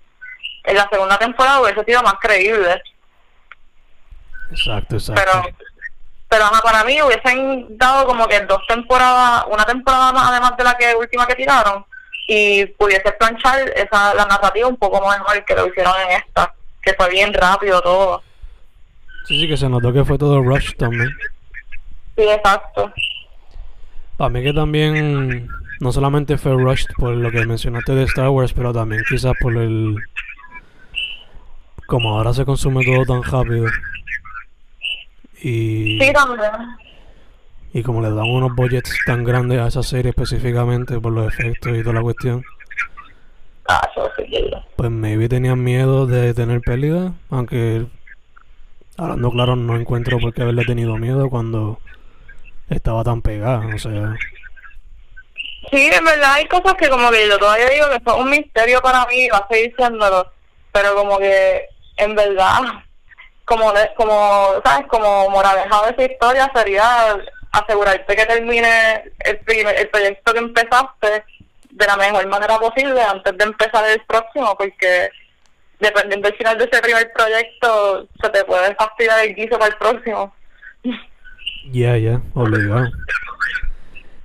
[0.66, 2.80] en la segunda temporada hubiese sido más creíble.
[4.52, 5.58] Exacto exacto Pero,
[6.30, 10.64] pero ajá, para mí hubiesen dado como que dos temporadas, una temporada más además de
[10.64, 11.86] la que última que tiraron,
[12.28, 16.94] y pudiese planchar esa la narrativa un poco mejor que lo hicieron en esta, que
[16.94, 18.22] fue bien rápido todo.
[19.26, 21.10] Sí, sí, que se notó que fue todo rush también.
[22.16, 22.92] Sí, exacto.
[24.18, 25.48] Para mí que también
[25.80, 29.56] no solamente fue rushed por lo que mencionaste de Star Wars, pero también quizás por
[29.56, 29.96] el...
[31.86, 33.68] Como ahora se consume todo tan rápido.
[35.42, 36.50] Y, Sí, también.
[37.74, 41.78] y como le dan unos budgets tan grandes a esa serie específicamente por los efectos
[41.78, 42.44] y toda la cuestión,
[43.70, 44.26] Ah, eso sí,
[44.78, 47.86] pues maybe tenían miedo de tener pérdida, aunque
[48.98, 51.78] hablando claro no encuentro por qué haberle tenido miedo cuando
[52.70, 54.16] estaba tan pegada, o sea...
[55.70, 58.82] Sí, en verdad hay cosas que como que yo todavía digo que son un misterio
[58.82, 60.32] para mí va a seguir siéndolo,
[60.72, 61.64] pero como que
[61.98, 62.60] en verdad,
[63.48, 67.18] como como sabes, como moraleja de esa historia sería
[67.54, 71.24] asegurarte que termine el, primer, el proyecto que empezaste
[71.72, 75.10] de la mejor manera posible antes de empezar el próximo, porque
[75.80, 79.78] dependiendo del final de ese primer proyecto se te puede fastidiar el guiso para el
[79.78, 80.34] próximo.
[81.72, 82.90] Ya, ya, obligado.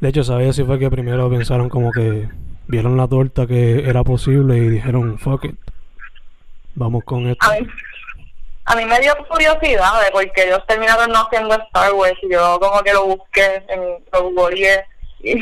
[0.01, 2.29] De hecho, ¿sabes si fue que primero pensaron como que
[2.67, 5.57] vieron la torta que era posible y dijeron, fuck it,
[6.75, 7.47] vamos con esto?
[7.47, 7.67] a mí,
[8.65, 12.19] a mí me dio curiosidad de porque ellos terminaron no haciendo Star Wars.
[12.23, 14.85] Y yo como que lo busqué, en, lo googleé
[15.21, 15.39] y,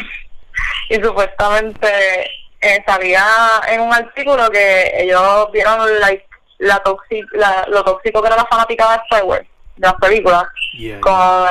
[0.89, 2.31] y supuestamente
[2.61, 3.25] eh, sabía
[3.69, 6.27] en un artículo que ellos vieron like,
[6.59, 10.45] la toxi la, lo tóxico que era la fanática de Star Wars, de las películas,
[10.75, 11.49] Yeah, con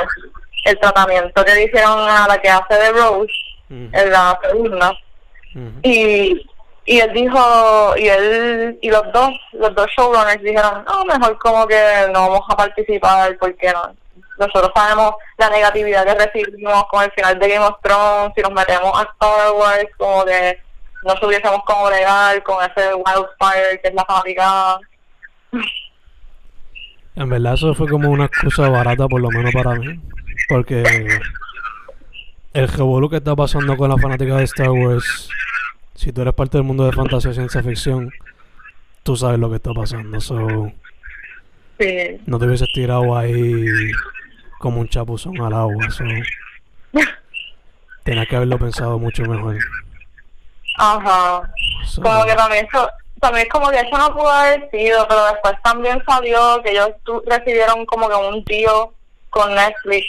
[0.66, 3.34] el tratamiento que le hicieron a la que hace de Rose
[3.70, 4.98] en la segunda.
[5.84, 6.46] Y,
[6.90, 11.68] y él dijo, y él y los dos, los dos showrunners dijeron, no, mejor como
[11.68, 11.80] que
[12.12, 13.94] no vamos a participar porque no.
[14.40, 18.54] Nosotros sabemos la negatividad que recibimos con el final de Game of Thrones, si nos
[18.54, 20.60] metemos a Star Wars, como que
[21.04, 24.80] no supiésemos cómo bregar con ese wildfire que es la fábrica.
[27.16, 30.00] En verdad eso fue como una excusa barata por lo menos para mí.
[30.48, 31.20] Porque
[32.54, 35.30] el revolú que está pasando con la fanática de Star Wars,
[36.00, 38.10] si tú eres parte del mundo de fantasía y ciencia ficción,
[39.04, 40.22] tú sabes lo que está pasando.
[40.22, 40.72] So,
[41.78, 42.22] Sí.
[42.26, 43.66] no te hubieses tirado ahí
[44.60, 45.90] como un chapuzón al agua.
[45.92, 46.04] So,
[48.04, 49.58] tenías que haberlo pensado mucho mejor.
[50.78, 51.42] Ajá.
[51.86, 55.56] So, como que también eso, también como que eso no pudo haber sido, pero después
[55.64, 58.94] también salió que ellos tu- recibieron como que un tío
[59.30, 60.06] con Netflix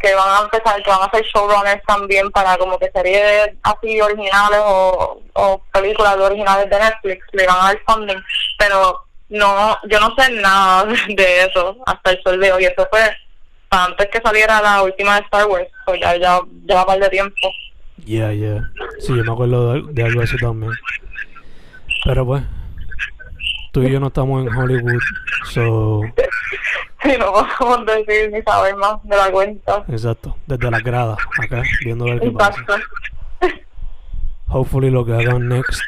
[0.00, 4.00] que van a empezar, que van a ser showrunners también para como que series así
[4.00, 8.22] originales o, o películas originales de Netflix, le van a dar funding,
[8.58, 13.00] pero no, yo no sé nada de eso hasta el sol de hoy, eso fue
[13.70, 17.08] antes que saliera la última de Star Wars, pues ya, ya, ya va par de
[17.08, 17.48] tiempo.
[18.04, 18.70] Yeah, yeah.
[19.00, 20.72] Sí, yo me acuerdo de, de algo así también.
[22.04, 22.42] Pero pues,
[23.76, 24.98] tú y yo no estamos en Hollywood,
[25.44, 26.00] so,
[27.02, 29.84] Sí, no podemos decir ni saber más de la cuenta.
[29.86, 32.64] exacto, desde las gradas, acá, viendo ver qué pasa.
[34.48, 35.82] Hopefully lo que hagan next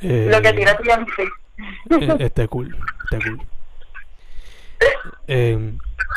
[0.00, 2.00] eh, Lo que tira TMC.
[2.00, 3.42] eh, esté cool, esté cool.
[5.28, 5.74] Eh,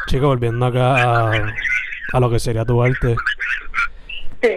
[0.08, 1.54] chicos, volviendo acá a,
[2.14, 3.18] a lo que sería tu arte.
[4.42, 4.52] Sí.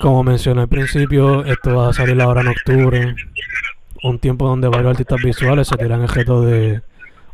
[0.00, 3.14] Como mencioné al principio, esto va a salir ahora en octubre.
[4.02, 6.82] Un tiempo donde varios artistas visuales se tiran el reto de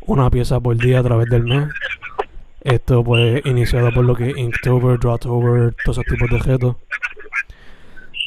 [0.01, 1.69] una pieza por día a través del mes.
[2.61, 6.75] Esto pues iniciado por lo que Inktober, Drawtober, todos esos tipos de retos.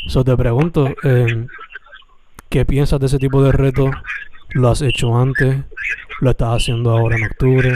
[0.08, 1.46] So te pregunto, eh,
[2.48, 3.90] ¿qué piensas de ese tipo de retos?
[4.50, 5.56] ¿Lo has hecho antes?
[6.20, 7.74] ¿Lo estás haciendo ahora en octubre?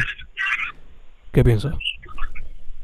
[1.33, 1.75] ¿Qué piensas?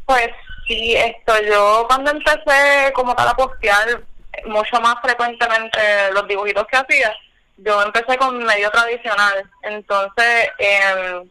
[0.06, 0.28] Pues
[0.66, 4.02] sí, esto yo cuando empecé como tal a postear
[4.46, 5.78] mucho más frecuentemente
[6.12, 7.12] los dibujitos que hacía,
[7.58, 9.48] yo empecé con medio tradicional.
[9.62, 11.28] Entonces, em,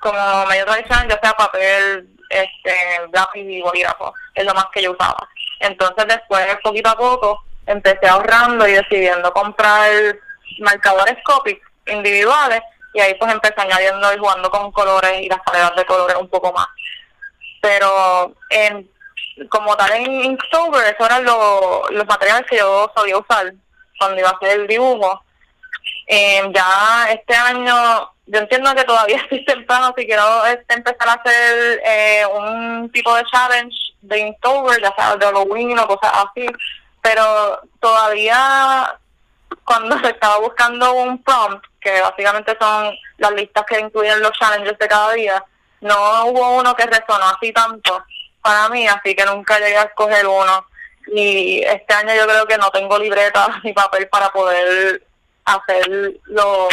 [0.00, 2.74] como medio tradicional, ya sea papel, este,
[3.12, 5.28] lápiz y bolígrafo, es lo más que yo usaba.
[5.60, 9.90] Entonces después, poquito a poco, empecé ahorrando y decidiendo comprar
[10.58, 12.60] marcadores Copic individuales
[12.94, 16.28] y ahí pues empecé añadiendo y jugando con colores y las paletas de colores un
[16.28, 16.66] poco más.
[17.60, 18.90] Pero en,
[19.48, 23.52] como tal en Inktober, esos eran lo- los materiales que yo sabía usar
[24.02, 25.22] cuando iba a hacer el dibujo.
[26.08, 31.12] Eh, ya este año, yo entiendo que todavía estoy temprano si quiero este, empezar a
[31.12, 36.46] hacer eh, un tipo de challenge de Inktober, ya sea de Halloween o cosas así,
[37.00, 38.98] pero todavía
[39.64, 44.78] cuando se estaba buscando un prompt, que básicamente son las listas que incluyen los challenges
[44.78, 45.44] de cada día,
[45.80, 48.04] no hubo uno que resonó así tanto
[48.40, 50.66] para mí, así que nunca llegué a escoger uno.
[51.08, 55.02] Y este año yo creo que no tengo libreta ni papel para poder
[55.44, 55.88] hacer
[56.24, 56.68] lo-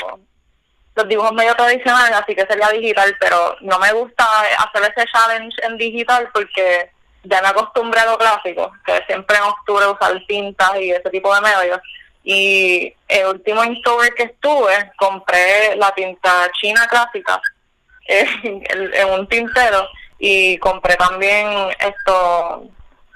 [0.95, 4.25] los dibujos medio tradicionales, así que sería digital, pero no me gusta
[4.57, 6.91] hacer ese challenge en digital porque
[7.23, 11.33] ya me acostumbré a lo clásico, que siempre en octubre usar tintas y ese tipo
[11.33, 11.79] de medios.
[12.23, 17.41] Y el último Inktober que estuve, compré la tinta china clásica
[18.07, 18.63] en,
[18.93, 19.87] en un tintero
[20.17, 21.47] y compré también
[21.79, 22.65] esto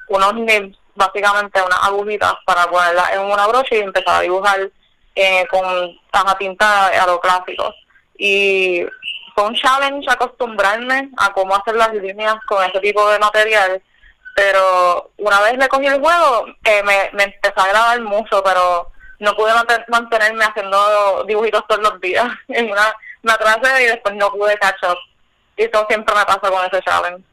[0.07, 4.69] unos nibs, básicamente unas agujitas para ponerlas en una brocha y empezar a dibujar
[5.15, 7.73] eh, con taja tinta a lo clásico.
[8.17, 8.85] Y
[9.35, 13.81] fue un challenge acostumbrarme a cómo hacer las líneas con ese tipo de material,
[14.35, 18.91] pero una vez le cogí el juego eh, me, me empezó a agradar mucho, pero
[19.19, 22.27] no pude manten- mantenerme haciendo dibujitos todos los días.
[22.47, 24.97] En una me atrasé y después no pude catch up.
[25.55, 27.23] Y eso siempre me pasa con ese challenge.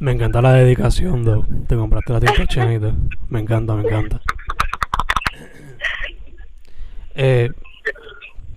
[0.00, 1.46] Me encanta la dedicación, Doc.
[1.68, 2.92] Te compraste la tinta chinita.
[3.28, 4.20] Me encanta, me encanta.
[7.14, 7.50] Eh,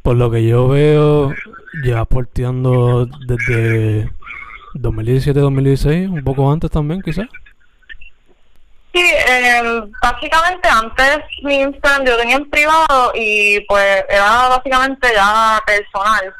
[0.01, 1.33] por lo que yo veo,
[1.83, 4.09] ya porteando desde
[4.75, 7.27] 2017-2016, un poco antes también, quizás.
[8.93, 15.61] Sí, eh, básicamente antes mi Instagram yo tenía en privado y pues era básicamente ya
[15.65, 16.33] personal.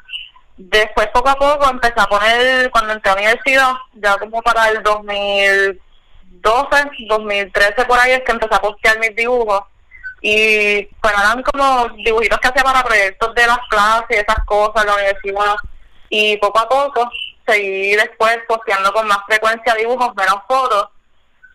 [0.55, 4.69] Después poco a poco empecé a poner, cuando entré a la universidad, ya como para
[4.69, 5.79] el 2012,
[6.43, 9.61] 2012, 2013 por ahí es que empecé a postear mis dibujos.
[10.21, 14.85] Y pues eran como dibujitos que hacía para proyectos de las clases y esas cosas,
[14.85, 15.55] la universidad.
[16.09, 17.11] Y poco a poco
[17.47, 20.89] seguí después posteando con más frecuencia dibujos, menos fotos.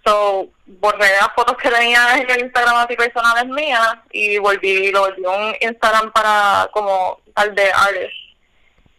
[0.05, 5.01] So, borré las fotos que tenía en el Instagram así personales mías y volví, lo
[5.01, 8.18] volví un Instagram para como tal de artist.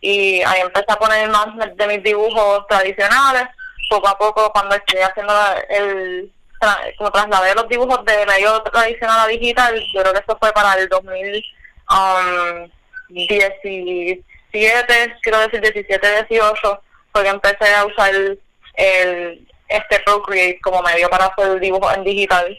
[0.01, 3.43] Y ahí empecé a poner más de mis dibujos tradicionales.
[3.89, 5.33] Poco a poco, cuando estoy haciendo
[5.69, 6.31] el,
[6.97, 10.73] como trasladé los dibujos de medio tradicional a digital, yo creo que eso fue para
[10.73, 11.43] el 2017,
[15.05, 16.81] um, quiero decir 17, 18,
[17.11, 18.39] fue que empecé a usar el,
[19.69, 22.57] este Procreate como medio para hacer dibujos en digital.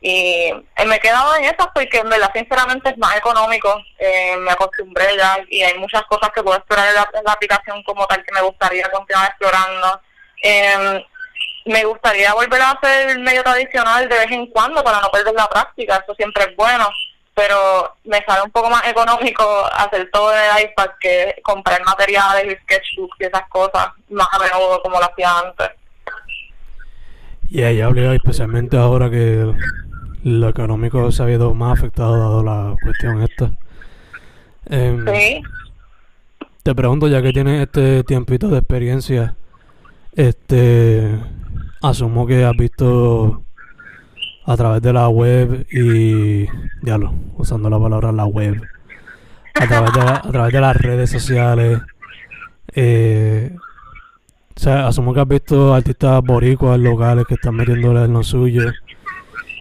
[0.00, 0.52] Y
[0.86, 5.16] me he quedado en eso porque en verdad sinceramente es más económico, eh, me acostumbré
[5.16, 8.42] ya y hay muchas cosas que puedo explorar en la, aplicación como tal que me
[8.42, 10.00] gustaría continuar explorando.
[10.42, 11.04] Eh,
[11.64, 15.48] me gustaría volver a hacer medio tradicional de vez en cuando para no perder la
[15.48, 16.88] práctica, eso siempre es bueno,
[17.34, 19.44] pero me sale un poco más económico
[19.74, 24.38] hacer todo en el iPad que comprar materiales y sketchbooks y esas cosas más a
[24.38, 25.70] menudo como lo hacía antes.
[27.48, 29.52] Y ahí hablé especialmente ahora que
[30.26, 33.52] lo económico se ha visto más afectado dado la cuestión esta.
[34.68, 35.40] Em, sí.
[36.64, 39.36] Te pregunto, ya que tienes este tiempito de experiencia,
[40.16, 41.16] este
[41.80, 43.44] asumo que has visto
[44.44, 46.48] a través de la web y
[46.82, 48.60] diablo, usando la palabra la web,
[49.54, 51.82] a través de, a través de las redes sociales.
[52.74, 53.54] Eh,
[54.56, 58.72] o sea, asumo que has visto artistas boricuas locales que están metiéndole en lo suyo.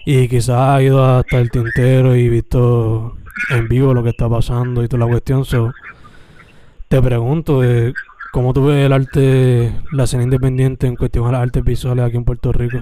[0.05, 3.17] Y quizás has ido hasta el tintero y visto
[3.49, 5.43] en vivo lo que está pasando y toda la cuestión.
[5.45, 5.73] So,
[6.87, 7.93] te pregunto, eh,
[8.35, 12.17] ¿Cómo tú ves el arte, la escena independiente en cuestión a las artes visuales aquí
[12.17, 12.81] en Puerto Rico?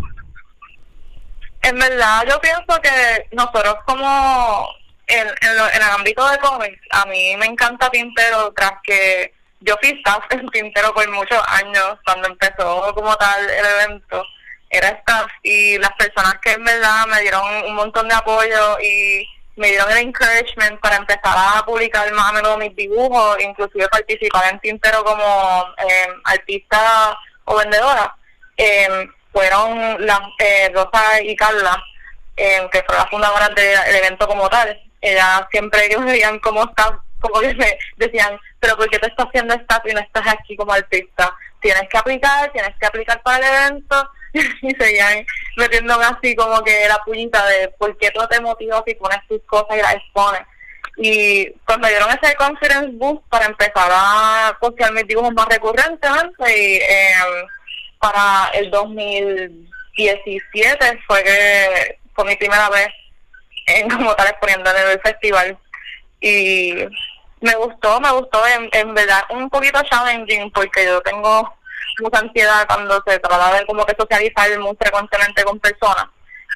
[1.61, 4.67] En verdad, yo pienso que nosotros como
[5.05, 9.91] en, en, el ámbito de cómics, a mí me encanta Tintero tras que yo fui
[9.91, 14.25] staff en Tintero por muchos años cuando empezó como tal el evento.
[14.73, 19.23] Era staff y las personas que en verdad me dieron un montón de apoyo y
[19.55, 24.51] me dieron el encouragement para empezar a publicar más a menudo mis dibujos, inclusive participar
[24.51, 27.15] en Tintero como eh, artista
[27.45, 28.15] o vendedora,
[28.57, 31.83] eh, fueron las eh, Rosa y Carla,
[32.35, 34.81] eh, que fueron las fundadoras del evento como tal.
[35.01, 39.07] Ellas siempre que me veían como staff, como que me decían, pero ¿por qué te
[39.07, 41.31] estás haciendo staff y no estás aquí como artista?
[41.61, 44.09] Tienes que aplicar, tienes que aplicar para el evento
[44.61, 45.25] y seguían
[45.57, 49.41] metiéndome así como que la puñita de por qué tú te motivas y pones tus
[49.43, 50.41] cosas y las expones.
[50.97, 56.75] Y me dieron ese confidence boost para empezar a postear mis dibujos más recurrentemente y
[56.75, 57.47] em,
[57.99, 62.89] para el 2017 fue que fue mi primera vez
[63.67, 65.57] en como tal exponiendo en el festival
[66.21, 66.75] y
[67.41, 71.53] me gustó, me gustó en, en verdad un poquito challenging porque yo tengo
[72.01, 76.07] mucha ansiedad cuando se trata de como que socializar muy frecuentemente con personas.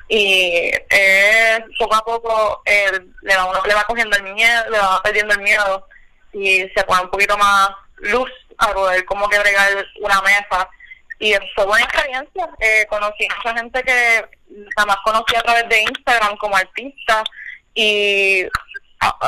[0.09, 5.01] Y eh, poco a poco le, va, uno le va cogiendo el miedo, le va
[5.03, 5.88] perdiendo el miedo
[6.31, 10.69] y se pone un poquito más luz a poder como que bregar una mesa.
[11.19, 15.81] Y fue buena experiencia, eh, conocí mucha gente que nada más conocí a través de
[15.81, 17.23] Instagram como artista
[17.73, 18.47] y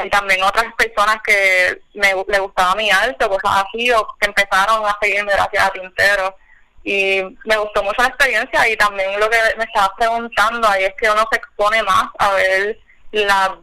[0.03, 4.85] y también otras personas que me le gustaba mi arte cosas así o que empezaron
[4.85, 6.35] a seguirme gracias a Tintero.
[6.83, 10.93] Y me gustó mucho la experiencia y también lo que me estabas preguntando ahí es
[10.99, 12.79] que uno se expone más a ver
[13.11, 13.59] la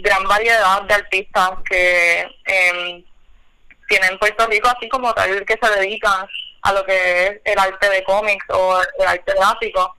[0.00, 3.04] gran variedad de artistas que eh,
[3.88, 6.26] tienen Puerto Rico así como tal que se dedican
[6.62, 9.94] a lo que es el arte de cómics o el arte gráfico.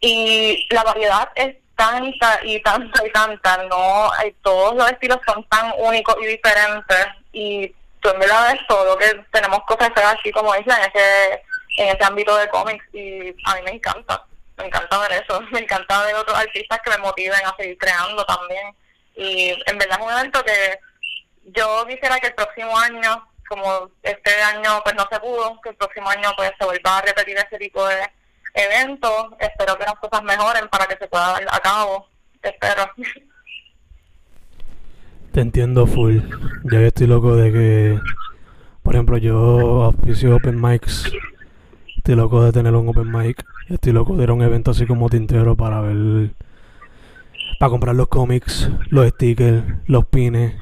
[0.00, 5.46] Y la variedad es tanta y tanta y tanta, no, hay, todos los estilos son
[5.48, 10.54] tan únicos y diferentes y tú en verdad ves todo que tenemos cosas así como
[10.54, 11.42] dicen en ese,
[11.78, 14.24] en ese ámbito de cómics y a mí me encanta,
[14.56, 18.24] me encanta ver eso, me encanta ver otros artistas que me motiven a seguir creando
[18.24, 18.74] también
[19.16, 20.78] y en verdad es un evento que
[21.46, 25.76] yo quisiera que el próximo año, como este año pues no se pudo, que el
[25.76, 28.10] próximo año pues se vuelva a repetir ese tipo de
[28.54, 29.36] evento.
[29.38, 32.08] Espero que las cosas mejoren para que se pueda dar a cabo.
[32.42, 32.90] Espero.
[35.32, 36.18] Te entiendo full.
[36.64, 38.00] Ya estoy loco de que,
[38.82, 41.10] por ejemplo, yo oficio open mics.
[41.96, 43.44] Estoy loco de tener un open mic.
[43.68, 46.30] Estoy loco de ir a un evento así como tintero para ver,
[47.58, 50.54] para comprar los cómics, los stickers, los pines,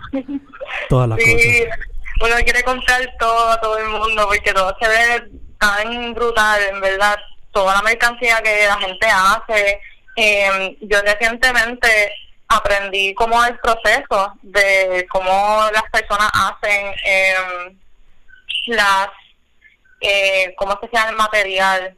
[0.88, 1.78] todas las sí, cosas.
[2.20, 6.80] Uno quiere comprar todo a todo el mundo porque todo se ve tan brutal, en
[6.80, 7.16] verdad
[7.52, 9.80] toda la mercancía que la gente hace.
[10.16, 12.12] Eh, yo recientemente
[12.48, 17.34] aprendí cómo el proceso de cómo las personas hacen eh,
[18.66, 19.08] las,
[20.00, 21.96] eh, cómo se llama el material.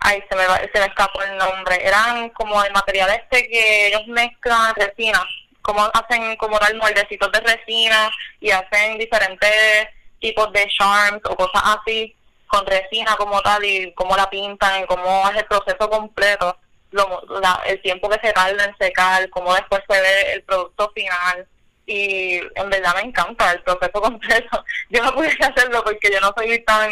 [0.00, 1.86] Ay, se me, va, se me escapó el nombre.
[1.86, 5.24] Eran como el material este que ellos mezclan resina,
[5.62, 8.10] como hacen como tal moldecitos de resina
[8.40, 9.88] y hacen diferentes
[10.20, 12.14] tipos de charms o cosas así
[12.54, 16.56] con resina como tal y cómo la pintan y cómo es el proceso completo
[16.92, 21.46] la, el tiempo que se tarda en secar, cómo después se ve el producto final.
[21.86, 24.64] Y en verdad me encanta el proceso completo.
[24.90, 26.90] Yo no pude hacerlo porque yo no soy tan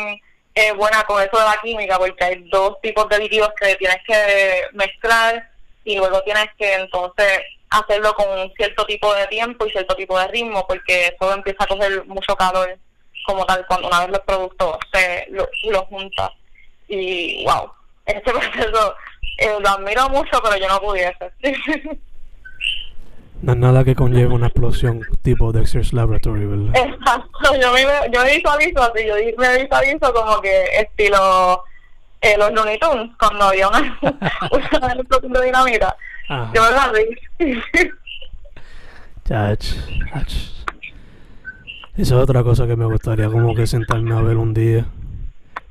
[0.54, 3.98] eh, buena con eso de la química, porque hay dos tipos de líquidos que tienes
[4.06, 5.48] que mezclar
[5.84, 7.40] y luego tienes que entonces
[7.70, 11.64] hacerlo con un cierto tipo de tiempo y cierto tipo de ritmo, porque eso empieza
[11.64, 12.76] a coger mucho calor
[13.24, 16.30] como tal cuando una vez los productos se lo, lo juntas.
[16.88, 17.70] Y wow,
[18.06, 18.94] este proceso
[19.38, 21.32] eh, lo admiro mucho, pero yo no pudiese.
[23.42, 26.76] No nada que conlleve una explosión tipo Dexter's Laboratory, ¿verdad?
[26.76, 31.64] Exacto, yo me, yo me visualizo así, yo me visualizo como que estilo
[32.20, 35.96] eh, los Looney Tunes, cuando había una, una explosión de dinamita.
[36.54, 37.92] Yo me lo así.
[39.24, 39.74] Chach,
[40.12, 40.61] chach.
[41.96, 44.86] Eso es otra cosa que me gustaría como que sentarme a ver un día.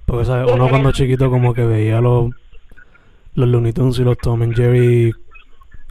[0.05, 0.51] Porque, ¿sabes?
[0.51, 2.31] Uno cuando chiquito como que veía los
[3.33, 5.13] los Looney Tunes y los Tom and Jerry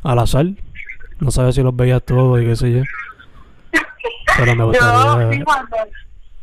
[0.03, 0.47] al azar.
[1.18, 2.83] No sabes si los veías todos y qué sé yo.
[4.37, 5.39] Pero me gustaría...
[5.39, 5.76] Yo, cuando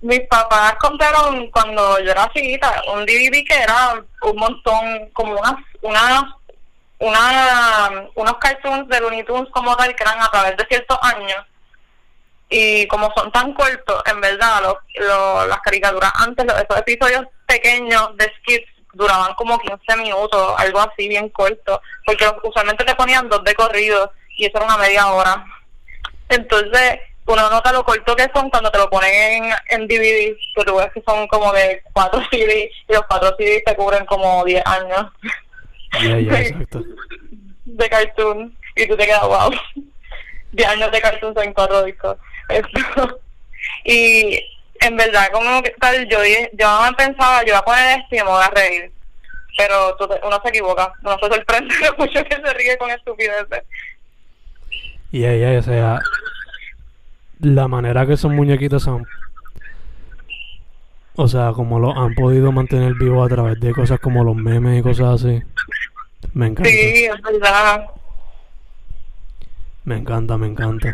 [0.01, 5.55] mis papás compraron cuando yo era chiquita un DVD que era un montón, como unas,
[5.81, 6.23] unas,
[6.99, 11.45] una, unos cartoons de Looney Tunes como tal que eran a través de ciertos años.
[12.49, 17.25] Y como son tan cortos, en verdad, los, los, las caricaturas antes, los, esos episodios
[17.45, 23.29] pequeños de skits duraban como 15 minutos, algo así bien corto, porque usualmente te ponían
[23.29, 25.45] dos de corrido y eso era una media hora.
[26.29, 30.63] Entonces, uno nota lo corto que son cuando te lo ponen en, en DVD, que
[30.65, 34.43] tú ves que son como de cuatro CDs y los cuatro CDs te cubren como
[34.45, 35.11] 10 años.
[37.65, 39.51] de cartoon y tú te quedas wow.
[40.51, 42.17] 10 años de cartoon son cuatro discos.
[43.85, 44.39] Y
[44.81, 46.19] en verdad, como que tal, yo,
[46.53, 48.91] yo me pensaba, yo iba a poner esto y me voy a reír.
[49.57, 53.63] Pero uno se equivoca, uno se sorprende mucho que se ríe con estupideces.
[55.11, 55.99] Y ahí, o sea,
[57.39, 59.05] la manera que esos muñequitos son.
[61.15, 64.79] O sea, como lo han podido mantener vivo a través de cosas como los memes
[64.79, 65.41] y cosas así.
[66.33, 66.69] Me encanta.
[66.69, 67.85] Sí, es verdad.
[69.85, 70.93] Me encanta, me encanta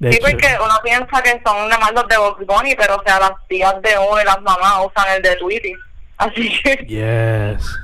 [0.00, 3.20] sí, porque uno piensa que son nada más los de Box Bunny, pero o sea,
[3.20, 5.74] las tías de uno y las mamás usan el de Tweety.
[6.16, 6.86] Así que.
[6.86, 7.78] Yes.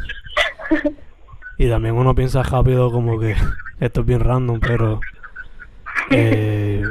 [1.59, 3.37] y también uno piensa rápido como que
[3.81, 5.01] esto es bien random, pero.
[6.11, 6.83] Eh,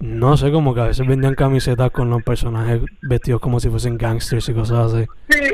[0.00, 3.96] no sé, como que a veces vendían camisetas con los personajes vestidos como si fuesen
[3.96, 5.06] gangsters y cosas así.
[5.30, 5.52] Sí.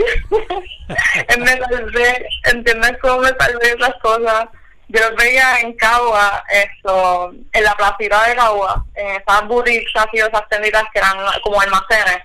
[1.39, 4.49] me salvé, ¿entiendes cómo me salvé esas cosas?
[4.89, 10.19] Yo los veía en Cagua, esto, en la placita de Cagua, en esas boutiques así,
[10.19, 12.23] esas tenditas que eran como almacenes,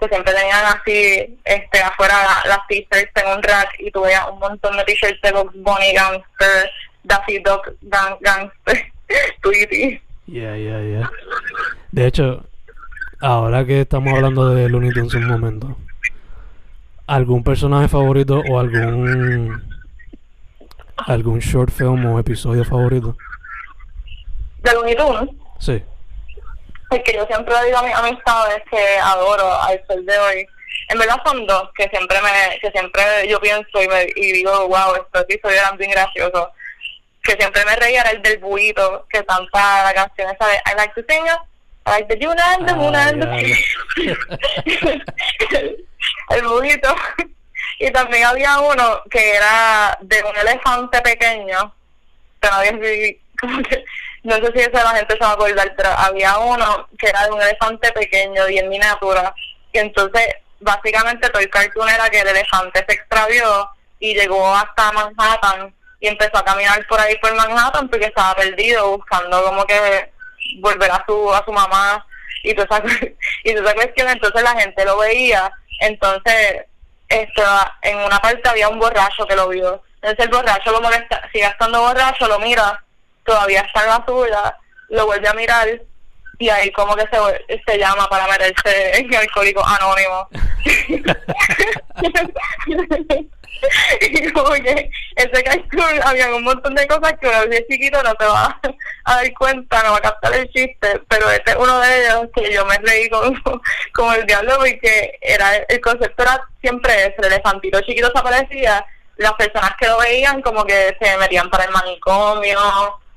[0.00, 2.16] que siempre tenían así, este, afuera
[2.46, 6.70] las t-shirts en un rack y tuve un montón de t-shirts de Box Bunny Gangster,
[7.04, 8.92] Daffy Dog gang, Gangster,
[9.42, 10.00] Tweety.
[10.26, 11.10] Yeah, yeah, yeah.
[11.92, 12.44] De hecho,
[13.20, 15.76] ahora que estamos hablando de Looney Tunes un momento,
[17.06, 19.73] ¿algún personaje favorito o algún
[20.96, 23.16] ¿Algún short film o episodio favorito?
[24.58, 25.30] ¿De Looney Tunes?
[25.58, 25.82] Sí.
[27.04, 30.46] Que yo siempre le digo a mis amistades que adoro al sol de hoy.
[30.88, 34.68] En verdad son dos que siempre me, que siempre yo pienso y, me, y digo,
[34.68, 36.48] wow, estos episodios eran bien graciosos.
[37.22, 40.76] Que siempre me reía era el del buito que canta la canción esa de I
[40.76, 41.24] like to sing
[41.86, 43.56] I like the Yuna and the Moon and the
[46.30, 46.94] el buito.
[47.84, 51.74] Y también había uno que era de un elefante pequeño,
[52.40, 52.56] pero
[54.22, 57.26] no sé si eso la gente se va a acordar, pero había uno que era
[57.26, 59.34] de un elefante pequeño, bien miniatura,
[59.70, 63.68] y entonces básicamente todo el cartoon era que el elefante se extravió
[63.98, 68.96] y llegó hasta Manhattan y empezó a caminar por ahí por Manhattan porque estaba perdido
[68.96, 70.10] buscando como que
[70.60, 72.06] volver a su a su mamá
[72.44, 72.96] y toda esa,
[73.44, 74.08] y toda esa cuestión.
[74.08, 75.52] Entonces la gente lo veía.
[75.80, 76.64] Entonces
[77.08, 77.42] esto,
[77.82, 79.82] en una parte había un borracho que lo vio.
[79.96, 82.82] Entonces el borracho como que está, sigue estando borracho, lo mira,
[83.24, 84.56] todavía está en la suya,
[84.90, 85.68] lo vuelve a mirar
[86.38, 90.28] y ahí como que se, se llama para meterse en alcohólico anónimo.
[94.34, 98.24] como que ese cartoon había un montón de cosas que uno si chiquito no te
[98.24, 98.60] va
[99.04, 102.28] a dar cuenta, no va a captar el chiste, pero este es uno de ellos
[102.34, 103.42] que yo me reí con,
[103.94, 108.84] como el diablo porque era el concepto era siempre ese, el elefantito chiquito se aparecía,
[109.16, 112.58] las personas que lo veían como que se metían para el manicomio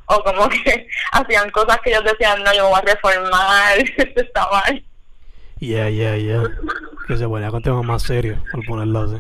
[0.07, 4.21] o como que hacían cosas que ellos decían, no, yo me voy a reformar, esto
[4.21, 4.83] está mal.
[5.59, 6.43] Yeah, yeah, yeah.
[7.07, 9.15] Que se ponía con temas más serios, por ponerlo así.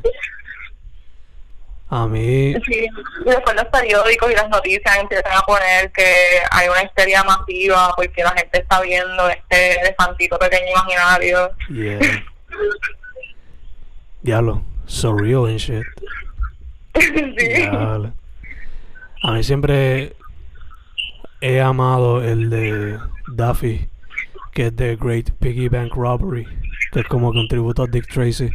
[1.89, 2.85] A mí, Sí,
[3.25, 6.03] y después los periódicos y las noticias empiezan a poner que
[6.51, 11.49] hay una histeria masiva porque la gente está viendo este elefantito pequeño imaginario.
[11.69, 11.99] yeah.
[14.21, 15.83] Diablo, surreal and shit.
[16.99, 17.63] sí.
[19.23, 20.13] A mí siempre
[21.39, 23.87] he amado el de Duffy,
[24.51, 26.45] que es The Great Piggy Bank Robbery,
[26.91, 28.49] que es como que un tributo a Dick Tracy.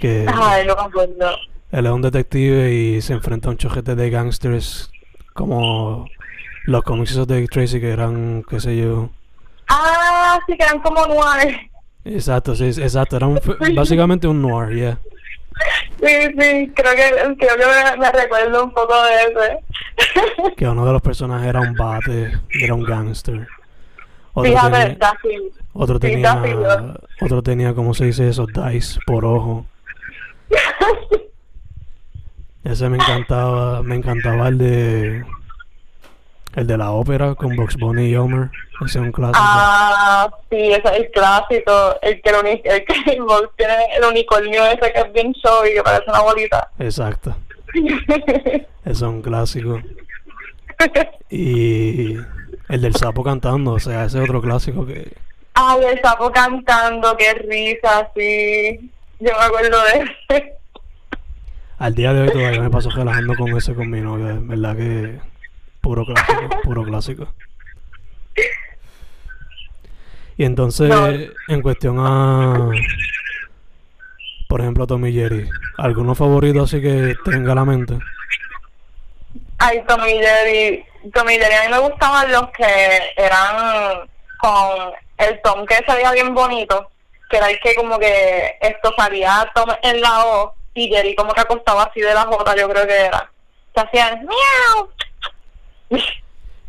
[0.00, 0.74] Que Ay, no
[1.72, 4.90] él es un detective y se enfrenta a un chojete de gangsters
[5.34, 6.06] como
[6.64, 9.10] los cómics de Tracy que eran, qué sé yo.
[9.68, 11.70] Ah, sí, que eran como nueve.
[12.04, 13.40] Exacto, sí, exacto, era un,
[13.74, 14.98] básicamente un noir, yeah.
[16.00, 16.06] Sí,
[16.38, 20.52] sí, creo que, creo que me, me recuerdo un poco de ese.
[20.56, 23.46] Que uno de los personajes era un bate, era un gangster.
[24.32, 25.12] Otro Fíjate, tenía-.
[25.72, 26.42] Otro tenía,
[27.20, 28.46] otro tenía, como se dice eso?
[28.46, 29.66] Dice por ojo.
[32.64, 35.24] Ese me encantaba, me encantaba el de,
[36.54, 38.50] el de la ópera con Box Bunny y Homer.
[38.84, 39.38] Ese es un clásico.
[39.40, 41.96] Ah, sí, ese es el clásico.
[42.02, 45.64] El que el, el que el Box tiene el unicornio ese que es bien show
[45.66, 46.70] y que parece una bolita.
[46.78, 47.34] Exacto.
[47.74, 49.80] Ese es un clásico.
[51.28, 52.16] Y
[52.68, 55.12] el del sapo cantando, o sea, ese es otro clásico que,
[55.54, 58.90] Ay, el sapo cantando, qué risa, sí.
[59.20, 60.50] Yo me acuerdo de
[61.78, 64.32] al día de hoy todavía me paso relajando con ese con mi novia.
[64.34, 65.18] Es verdad que
[65.80, 67.34] puro clásico, puro clásico.
[70.36, 71.06] Y entonces, No.
[71.08, 72.70] en cuestión a,
[74.48, 75.48] por ejemplo, Tommy Jerry,
[75.78, 77.98] ¿alguno favorito así que tenga a la mente?
[79.58, 80.84] Ay, Tommy Jerry.
[81.14, 84.06] Tommy Jerry a mí me gustaban los que eran
[84.38, 86.90] con el Tom que se veía bien bonito,
[87.30, 89.50] que era el que como que esto salía
[89.82, 92.96] en la O y Jerry como que acostaba así de la J, yo creo que
[93.06, 93.30] era.
[93.74, 94.88] Se hacían miau.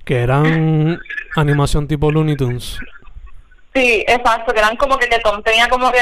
[0.06, 1.00] Que eran
[1.36, 2.80] animación tipo Looney Tunes.
[3.74, 5.98] Sí, exacto, que eran como que, que Tom tenía como que...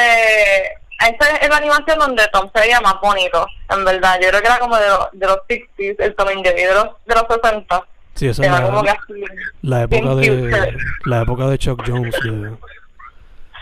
[1.00, 4.20] Esa es la animación donde Tom se veía más bonito, en verdad.
[4.22, 6.74] Yo creo que era como de, los de los 60s, el Tom y Jerry de
[6.74, 7.84] los, de los 60.
[8.16, 9.24] Sí, esa es Era como que la, así.
[9.62, 10.78] la época de cute.
[11.06, 12.16] la época de Chuck Jones.
[12.22, 12.52] de-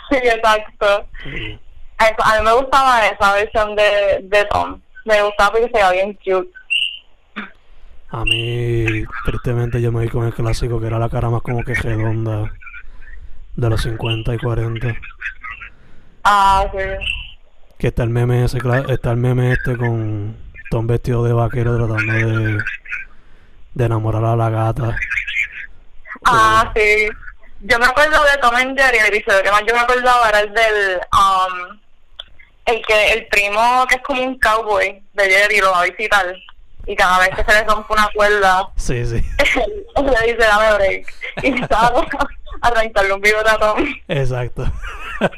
[0.24, 1.08] exacto.
[1.26, 1.60] de-
[2.00, 4.80] Eso, a mí me gustaba esa versión de, de Tom.
[5.06, 6.50] Me gustaba porque se veía bien cute.
[8.10, 8.86] A mí,
[9.26, 12.52] tristemente, yo me vi con el clásico que era la cara más como que redonda
[13.56, 14.96] de los 50 y 40.
[16.24, 16.78] Ah, sí.
[17.78, 20.38] Que está el meme ese, está el meme este con
[20.70, 22.58] Tom vestido de vaquero tratando de,
[23.74, 24.96] de enamorar a la gata.
[26.26, 27.08] Ah, sí.
[27.62, 30.40] Yo me acuerdo de Tom and Jerry, el episodio que más yo me acordaba era
[30.42, 31.00] el del...
[31.12, 31.80] Um,
[32.66, 36.36] el que el primo que es como un cowboy de Jerry lo va a visitar.
[36.86, 39.22] Y cada vez que se le rompe una cuerda, Sí, sí,
[39.96, 41.14] le dice, dame break.
[41.44, 42.08] Y estaba como
[42.62, 43.86] a arrancarle un bigote a Tom.
[44.08, 44.72] exacto.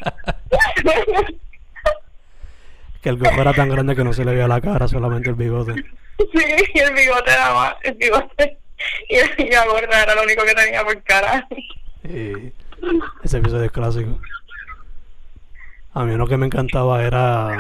[3.01, 5.35] que el gorro era tan grande que no se le veía la cara, solamente el
[5.35, 5.75] bigote.
[6.17, 8.57] Sí, y el bigote era más, el bigote
[9.07, 11.47] y, la gorra era lo único que tenía por cara.
[12.03, 12.53] Y
[13.23, 14.19] ese episodio es clásico.
[15.93, 17.57] A mí uno que me encantaba era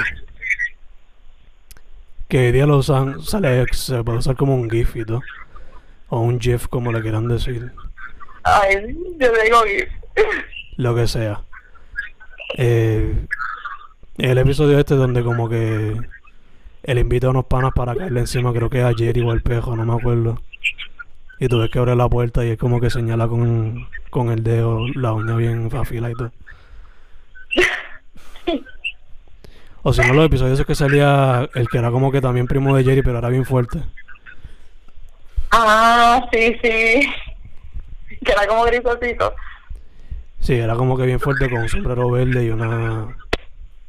[2.27, 5.21] que hoy día lo usan, sale, se puede usar como un GIF y todo.
[6.09, 7.71] O un GIF, como le quieran decir.
[8.43, 9.87] Ay, yo digo que...
[10.77, 11.41] Lo que sea.
[12.57, 13.25] Eh,
[14.17, 15.99] el episodio este donde como que
[16.83, 19.41] él invita a unos panas para caerle encima, creo que es a Jerry o al
[19.41, 20.41] pejo, no me acuerdo.
[21.39, 24.43] Y tú ves que abre la puerta y es como que señala con, con el
[24.43, 26.31] dedo la uña bien afila y todo.
[29.81, 32.75] O si no, los episodios esos que salía el que era como que también primo
[32.75, 33.81] de Jerry, pero era bien fuerte.
[35.51, 37.09] Ah, sí, sí.
[38.25, 39.33] Que era como grisosito.
[40.41, 43.15] Sí, era como que bien fuerte con un sombrero verde y una...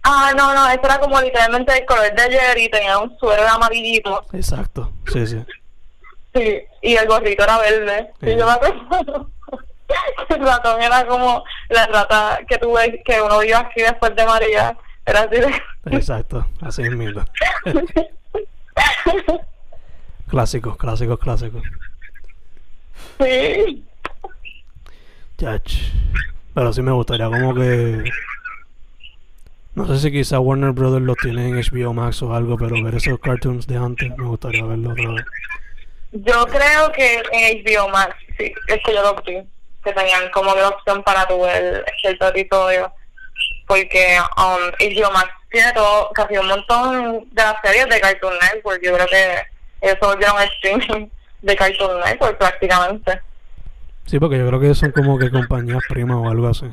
[0.02, 4.24] Ah, no, no, eso era como literalmente el color de Jerry, tenía un suero amarillito,
[4.32, 5.44] Exacto, sí, sí.
[6.34, 8.10] sí, y el gorrito era verde.
[8.20, 8.30] Sí.
[8.30, 9.30] Y yo me acuerdo,
[10.28, 14.76] el ratón era como la rata que tuve, que uno vio aquí después de María,
[15.06, 15.62] Era así de...
[15.96, 17.24] Exacto, así es mismo.
[20.28, 21.62] clásicos, clásicos, clásicos.
[23.18, 23.84] sí.
[25.38, 25.72] Chach.
[26.52, 28.04] Pero sí me gustaría como que...
[29.74, 32.96] No sé si quizá Warner Brothers lo tiene en HBO Max o algo, pero ver
[32.96, 35.24] esos cartoons de antes me gustaría verlo otra vez.
[36.12, 39.38] Yo creo que en HBO Max, sí, es que yo lo vi,
[39.82, 42.92] que tenían como la opción para tu ver cierto episodio,
[43.66, 48.80] porque um, HBO Max tiene todo, casi un montón de las series de Cartoon Network,
[48.82, 49.42] yo creo que
[49.80, 51.08] ellos se volvieron el streaming
[51.42, 53.20] de Cartoon Network prácticamente.
[54.06, 56.66] Sí, porque yo creo que son como que compañías primas o algo así.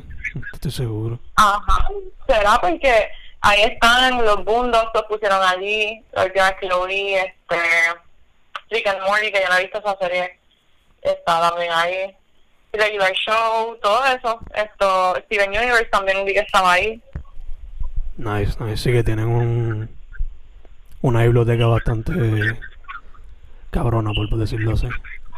[0.54, 1.20] Estoy seguro.
[1.36, 1.88] Ajá,
[2.28, 3.10] será porque
[3.42, 7.60] ahí están los bundos, los pusieron allí, la última que lo vi, este,
[8.70, 10.40] Rick and Morty, que yo no he visto esa serie,
[11.02, 12.16] está también ahí,
[12.74, 17.02] Regular Show, todo eso, esto, Steven Universe también vi que estaba ahí,
[18.18, 18.78] Nice, nice.
[18.78, 19.90] Sí que tienen un...
[21.02, 22.12] Una biblioteca bastante
[23.70, 24.88] cabrona, por decirlo así.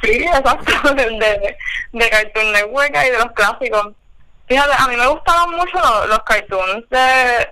[0.02, 1.58] sí, exacto, de, de,
[1.92, 3.94] de Cartoon Network y de los clásicos.
[4.48, 7.50] Fíjate, a mí me gustaban mucho los, los cartoons de,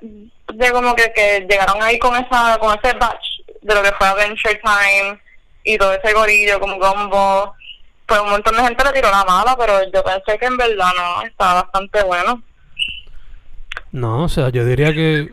[0.53, 3.25] de como que, que llegaron ahí con esa con ese batch
[3.61, 5.19] de lo que fue Adventure Time
[5.63, 7.53] y todo ese gorillo como Gumbo.
[8.08, 10.91] Pues un montón de gente le tiró la mala, pero yo pensé que en verdad
[10.97, 12.41] no, estaba bastante bueno.
[13.91, 15.30] No, o sea, yo diría que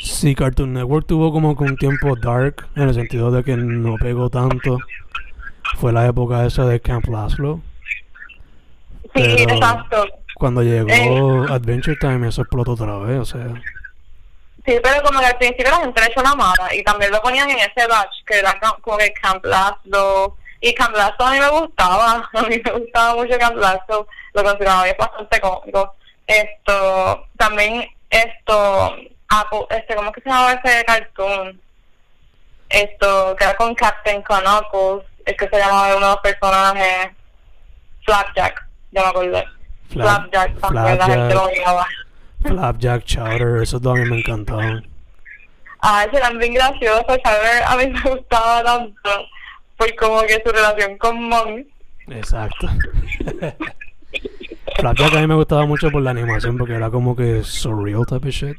[0.00, 3.96] si Cartoon Network tuvo como que un tiempo dark, en el sentido de que no
[3.96, 4.78] pegó tanto,
[5.78, 7.60] fue la época esa de Camp Laszlo.
[9.02, 10.06] Sí, Pero- exacto.
[10.34, 11.46] Cuando llegó Eh.
[11.50, 13.46] Adventure Time, eso explotó otra vez, o sea.
[14.66, 17.22] Sí, pero como que al principio la gente le echó la mala y también lo
[17.22, 20.36] ponían en ese batch que era como que Camp Laszlo.
[20.60, 24.42] Y Camp Laszlo a mí me gustaba, a mí me gustaba mucho Camp Laszlo, lo
[24.44, 25.94] consideraba bastante cómico.
[26.26, 28.96] Esto, también esto,
[29.70, 31.60] este, ¿cómo es que se llamaba ese cartoon?
[32.68, 37.08] Esto, que era con Captain Knuckles, es que se llamaba uno de los personajes,
[38.04, 39.44] Flapjack, ya me acordé.
[39.90, 41.48] Flap- Flapjack también la gente lo
[42.42, 44.88] Flapjack, Chowder, esos dos a mí me encantaban.
[45.80, 47.62] Ah, ese era bien gracioso, ¿sabes?
[47.66, 49.10] A mí me gustaba tanto
[49.76, 51.64] por como que su relación con Mom.
[52.08, 52.68] Exacto.
[54.76, 58.28] Flapjack a mí me gustaba mucho por la animación, porque era como que surreal type
[58.28, 58.56] of shit.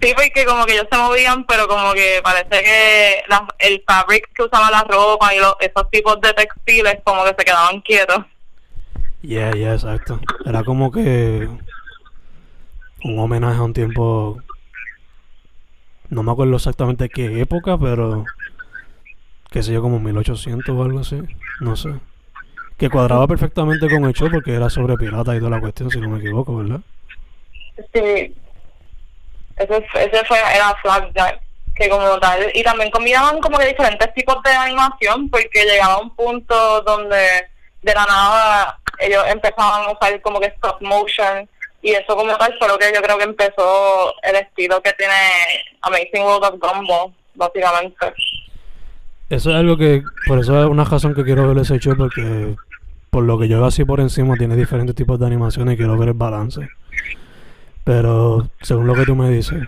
[0.00, 4.28] Sí, porque como que ellos se movían, pero como que parece que la- el fabric
[4.34, 8.18] que usaba la ropa y los, esos tipos de textiles como que se quedaban quietos.
[9.22, 10.20] Yeah, yeah, exacto.
[10.44, 11.48] Era como que
[13.04, 14.38] un homenaje a un tiempo.
[16.10, 18.24] No me acuerdo exactamente qué época, pero.
[19.54, 21.16] Qué sé yo, como 1800 o algo así.
[21.60, 21.90] No sé.
[22.76, 26.00] Que cuadraba perfectamente con el show porque era sobre piratas y toda la cuestión, si
[26.00, 26.80] no me equivoco, ¿verdad?
[27.76, 28.34] Sí.
[29.56, 31.40] Ese, ese fue, era Flapjack,
[31.76, 36.10] que como tal, y también combinaban como que diferentes tipos de animación, porque llegaba un
[36.16, 37.46] punto donde
[37.82, 41.48] de la nada ellos empezaban a usar como que stop motion,
[41.80, 45.14] y eso como tal fue lo que yo creo que empezó el estilo que tiene
[45.82, 48.12] Amazing World of Gumball, básicamente.
[49.30, 50.02] Eso es algo que.
[50.26, 52.56] Por eso es una razón que quiero ver ese show, porque.
[53.10, 55.96] Por lo que yo veo así por encima, tiene diferentes tipos de animaciones y quiero
[55.96, 56.68] ver el balance.
[57.84, 59.62] Pero, según lo que tú me dices,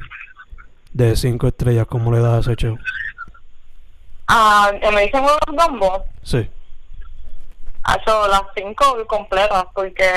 [0.93, 2.79] de 5 estrellas, ¿cómo le das a ese show?
[4.27, 6.51] Ah, Amazing World of Gumball, Sí.
[7.85, 10.09] ha hecho las cinco completas porque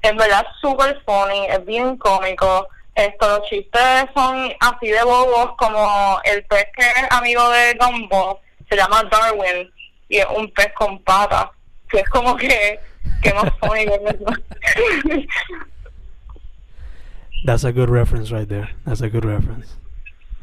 [0.00, 2.68] en verdad es súper funny, es bien cómico.
[2.94, 3.82] Esto, los chistes
[4.14, 8.36] son así de bobos como el pez que es amigo de Gumball
[8.72, 9.70] se llama Darwin
[10.08, 11.46] y es un pez con patas,
[11.88, 12.80] que es como que,
[13.22, 13.86] que más funny.
[17.44, 18.70] That's a good reference right there.
[18.86, 19.74] That's a good reference.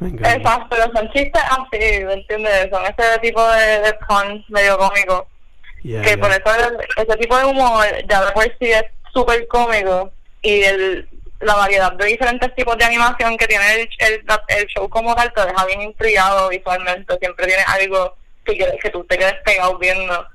[0.01, 2.69] Exacto, pero son chistes así, ¿me entiendes?
[2.71, 5.23] Son ese tipo de, de puns medio cómicos.
[5.83, 6.17] Yeah, que yeah.
[6.19, 10.11] por eso el- ese tipo de humor ya de por sí es súper cómico
[10.41, 11.07] y el,
[11.39, 15.31] la variedad de diferentes tipos de animación que tiene el, el, el show como tal
[15.33, 18.13] te deja bien intrigado visualmente siempre tiene algo
[18.57, 20.25] que, que tú te quedes pegado viendo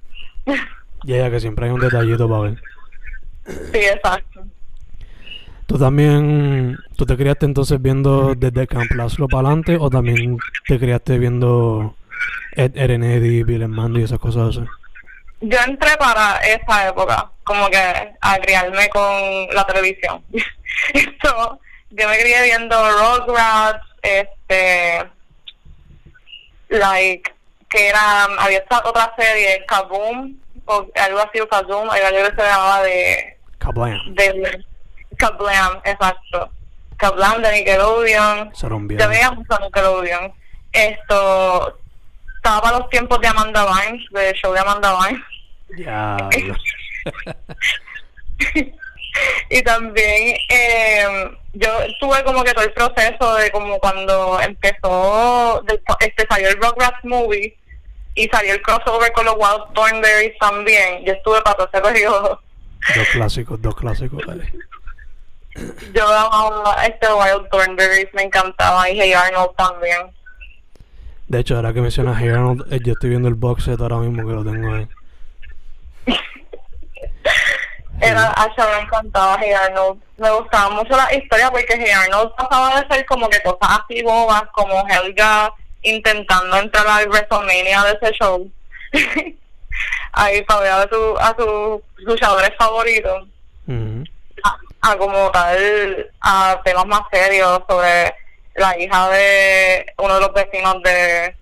[1.04, 2.62] Ya, ya, que siempre hay un detallito para ver.
[3.46, 4.44] sí exacto
[5.66, 10.36] ¿Tú también, tú te criaste entonces viendo desde Camp Laszlo para adelante o también
[10.68, 11.96] te criaste viendo
[12.52, 14.66] Ed, Eddie, Bill and Mandy y esas cosas así?
[15.40, 17.76] yo entré para esa época como que
[18.20, 19.02] a criarme con
[19.54, 20.22] la televisión
[20.94, 21.60] esto
[21.90, 25.02] yo me crié viendo Rugrats este
[26.70, 27.33] like
[27.74, 32.48] que era había esta otra serie Kaboom o algo así o Kaboom algo que se
[32.48, 34.14] llamaba de Kablam.
[34.14, 34.64] de
[35.16, 36.50] Kablam exacto
[36.96, 38.52] Kaplan de Nickelodeon.
[38.52, 40.32] Yo veía mucho Nickelodeon.
[40.72, 41.78] Esto,
[42.36, 45.22] estaba para los tiempos de Amanda Vines, del show de Amanda Vines.
[45.70, 46.54] Diablo.
[49.50, 51.68] y también eh, yo
[52.00, 55.62] tuve como que todo el proceso de como cuando empezó
[56.00, 57.56] este salió el Rugrats movie
[58.14, 62.40] y salió el crossover con los Wild Thornberries también yo estuve para todo ese periodo
[62.94, 64.52] Dos clásicos, dos clásicos, vale.
[65.94, 70.00] yo amaba este Wild Thornberries me encantaba y Hey Arnold también
[71.28, 73.96] De hecho, ahora que mencionas Hey Arnold, eh, yo estoy viendo el box set ahora
[73.96, 74.88] mismo que lo tengo ahí.
[78.00, 82.80] era Asha me encantaba Hey Arnold me gustaba mucho la historia porque Hey Arnold pasaba
[82.80, 85.52] de ser como que cosas así bobas como Helga
[85.84, 88.50] intentando entrar al WrestleMania de ese show.
[90.12, 93.26] Ahí para ver a, su, a sus luchadores favoritos.
[93.66, 94.04] Ujú.
[94.44, 98.14] a, a como tal a temas más serios sobre
[98.56, 101.34] la hija de uno de los vecinos de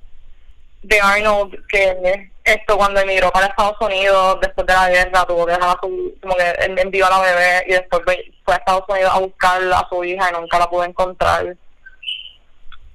[0.84, 5.52] de Arnold que esto cuando emigró para Estados Unidos después de la guerra tuvo que
[5.52, 8.02] dejar a su como que en- envió a la bebé y después
[8.44, 11.56] fue a Estados Unidos a buscar a su hija y nunca la pudo encontrar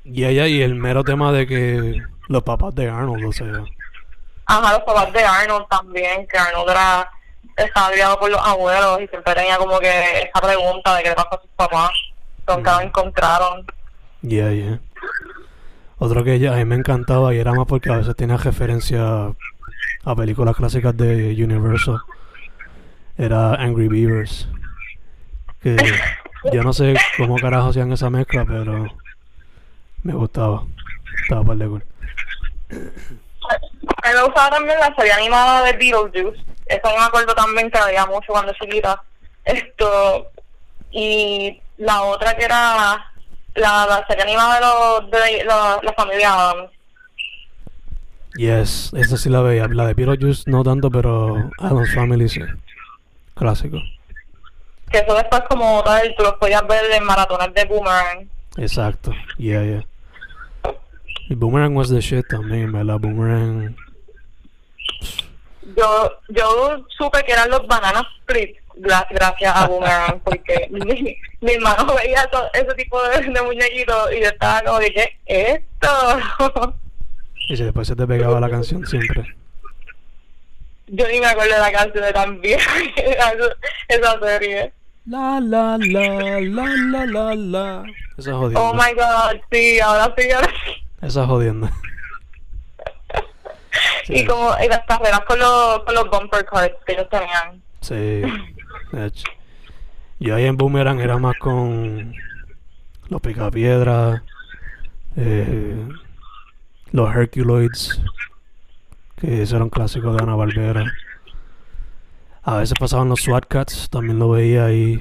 [0.10, 3.52] Y ella y el mero tema de que los papás de Arnold, o sea,
[4.46, 7.10] Ajá, los papás de Arnold también, que Arnold era,
[7.58, 9.90] estaba criado por los abuelos y siempre tenía como que
[10.22, 11.92] esa pregunta de qué le pasó a sus papás.
[12.48, 12.88] Nunca lo Mm.
[12.88, 13.66] encontraron.
[14.22, 14.80] yeah, yeah.
[16.00, 19.34] Otro que ella, a mí me encantaba y era más porque a veces tenía referencia
[20.06, 22.00] a películas clásicas de Universal.
[23.18, 24.48] Era Angry Beavers.
[25.62, 25.76] Que
[26.54, 28.86] yo no sé cómo carajo hacían esa mezcla, pero
[30.08, 30.64] me gustaba.
[31.22, 31.84] Estaba par de cool.
[32.72, 36.42] A mí me gustaba también la serie animada de Beetlejuice.
[36.66, 39.04] Eso me acuerdo también que la veía mucho cuando chiquita.
[39.44, 40.32] Esto,
[40.92, 43.12] y la otra que era
[43.56, 46.72] la, la serie animada de, los, de la, la familia Adams.
[48.38, 49.68] Yes, esa sí la veía.
[49.68, 52.42] La de Beetlejuice no tanto, pero Adam's Family sí.
[53.36, 53.78] Clásico.
[54.90, 58.30] Que eso después como tal, tú los podías ver en maratones de Boomerang.
[58.56, 59.12] Exacto.
[59.38, 59.86] Yeah, yeah.
[61.30, 63.00] Y Boomerang was the shit también, ¿verdad?
[63.00, 63.76] Boomerang.
[65.76, 71.52] Yo, yo supe que eran los Banana Split gra- gracias a Boomerang, porque mi, mi
[71.54, 75.60] hermano veía to- ese tipo de, de muñequitos y yo estaba como de, ¿qué es
[75.82, 76.74] esto?
[77.50, 79.24] Y si después se te pegaba la canción siempre.
[80.88, 83.34] yo ni me acuerdo de la canción de tan vieja que era
[83.90, 84.74] esa- serie.
[85.06, 87.84] La la la la la la la.
[88.18, 88.62] Esa jodienda.
[88.62, 90.87] Oh my god, sí, ahora sí, ahora sí.
[91.02, 91.72] Esa jodienda.
[94.10, 97.62] Y como y las carreras con los, con los bumper cards que ellos tenían.
[97.82, 97.94] Sí.
[98.94, 99.28] de hecho.
[100.20, 102.16] Yo ahí en Boomerang era más con
[103.10, 104.22] los picapiedras,
[105.16, 105.88] eh,
[106.92, 108.02] los Herculoids,
[109.18, 110.86] que ese era un clásico de Ana Barbera.
[112.44, 115.00] A veces pasaban los SWAT Cats, también lo veía ahí.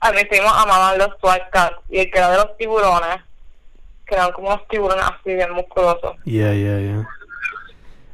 [0.00, 3.22] A mis primos amaban los SWAT cats y el que era de los tiburones,
[4.06, 6.16] que eran como unos tiburones así bien musculosos.
[6.24, 7.08] Yeah, yeah, yeah.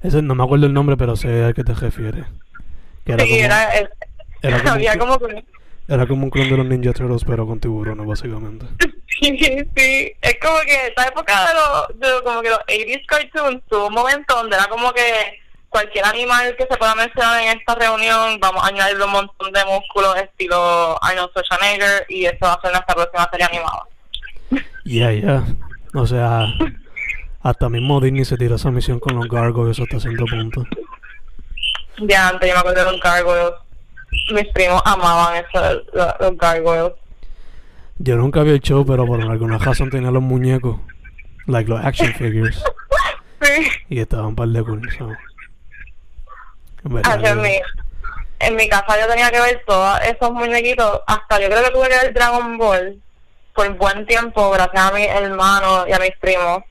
[0.03, 2.25] Ese no me acuerdo el nombre, pero sé a qué te refieres.
[3.05, 3.91] Que era sí, como, era, el-
[4.43, 5.45] era como había un- como que-
[5.89, 8.67] era como un clon de los Ninja Turtles, pero con tiburones, básicamente.
[9.21, 13.63] sí, sí, es como que esta época de los, de como que los 80s cartoons
[13.69, 15.03] tuvo un momento donde era como que
[15.71, 19.65] cualquier animal que se pueda mencionar en esta reunión, vamos a añadirle un montón de
[19.65, 23.83] músculos estilo Arnold Schwarzenegger y eso va a ser nuestra próxima serie animada.
[24.85, 25.45] Yeah, yeah.
[25.95, 26.47] O sea,
[27.43, 30.65] hasta mismo Disney se tiró esa misión con los Gargoyles hasta cierto punto.
[32.01, 33.53] Ya antes yo me acuerdo de los gargoyles.
[34.33, 36.93] Mis primos amaban eso, los, los gargoyles.
[37.99, 40.79] Yo nunca vi el show, pero por alguna razón tenía los muñecos,
[41.47, 42.63] like los action figures,
[43.43, 43.67] Sí.
[43.89, 44.89] y estaban un par de cool.
[46.85, 47.61] En mi,
[48.39, 51.01] en mi casa yo tenía que ver todos esos muñequitos.
[51.07, 53.03] Hasta yo creo que tuve que ver Dragon Ball
[53.59, 56.63] por buen tiempo, gracias a mi hermano y a mis primos.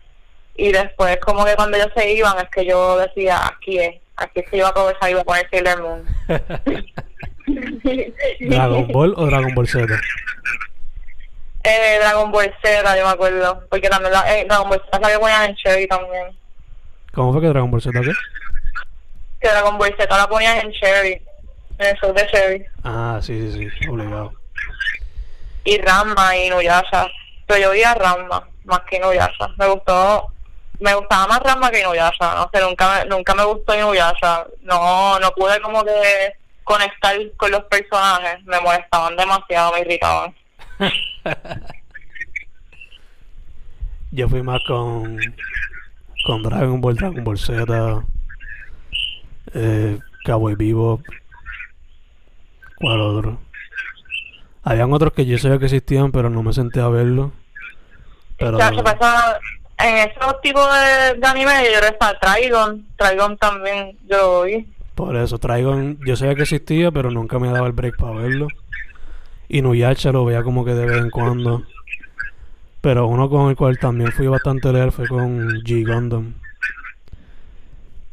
[0.55, 4.39] Y después, como que cuando ellos se iban, es que yo decía, aquí es, aquí
[4.39, 6.05] es que yo voy a aprovechar y voy a poner Sailor Moon.
[8.39, 9.85] ¿Dragon Ball o Dragon Ball Z?
[11.69, 13.61] Eh, Dragon Ball Z, yo me acuerdo.
[13.69, 16.27] Porque también la, eh, Dragon Ball Z que ponían en Cherry también.
[17.13, 18.11] ¿Cómo fue que Dragon Ball Z qué?
[19.41, 21.21] Que Dragon Ball Z la ponían en Cherry.
[21.79, 22.65] En el show de Cherry.
[22.85, 24.31] Ah, sí, sí, sí, obligado.
[25.67, 27.07] Y Ranma y Inuyasha.
[27.45, 29.49] Pero yo vi a Ranma más que Inuyasha.
[29.57, 30.31] Me gustó,
[30.79, 32.35] me gustaba más Ranma que Inuyasha.
[32.35, 34.47] No sé, nunca nunca me gustó Inuyasha.
[34.61, 38.41] No, no pude como que conectar con los personajes.
[38.45, 40.33] Me molestaban demasiado, me irritaban.
[44.11, 45.19] Yo fui más con
[46.25, 48.05] con Dragon Ball, Dragon Ball Z,
[49.53, 51.01] eh, Cowboy Vivo,
[52.77, 53.46] ¿cuál otro?
[54.69, 57.31] Habían otros que yo sabía que existían, pero no me senté a verlo.
[58.37, 58.57] Pero...
[58.57, 59.39] Ya, se pasa,
[59.77, 64.67] en esos tipos de, de anime yo está Trigon, Trigon también yo lo vi.
[64.93, 68.49] Por eso, Trigon, yo sabía que existía, pero nunca me daba el break para verlo.
[69.47, 71.63] Y Nuyacha lo veía como que de vez en cuando.
[72.81, 76.33] Pero uno con el cual también fui bastante leer fue con G Gundam.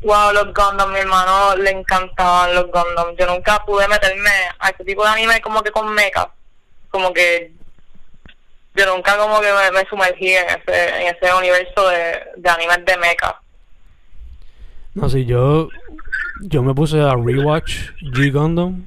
[0.03, 3.17] Wow, los Gundam, mi hermano, le encantaban los Gundam.
[3.19, 4.31] Yo nunca pude meterme
[4.61, 6.29] a ese tipo de anime como que con mecha.
[6.95, 7.51] Como que
[8.77, 12.97] yo nunca como que me, sumergí en ese, en ese universo de, de animes de
[12.99, 13.35] mecha.
[14.95, 15.71] No, sí, yo,
[16.43, 18.85] yo me puse a rewatch G Gundam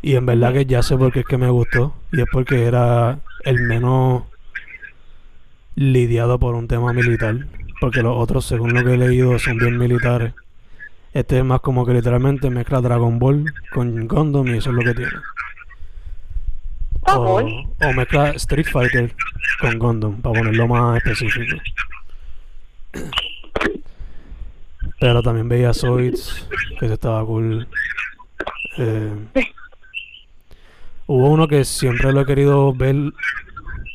[0.00, 2.64] y en verdad que ya sé por qué es que me gustó y es porque
[2.64, 4.22] era el menos
[5.74, 7.36] lidiado por un tema militar,
[7.82, 10.32] porque los otros, según lo que he leído, son bien militares.
[11.12, 14.82] Este es más como que literalmente mezcla Dragon Ball con Gundam y eso es lo
[14.82, 15.12] que tiene.
[17.06, 19.14] O, o mezcla Street Fighter
[19.60, 21.56] con Gundam, para ponerlo más específico.
[25.00, 26.48] Pero también veía Zoids,
[26.78, 27.68] que se estaba cool.
[28.78, 29.12] Eh,
[31.06, 32.96] hubo uno que siempre lo he querido ver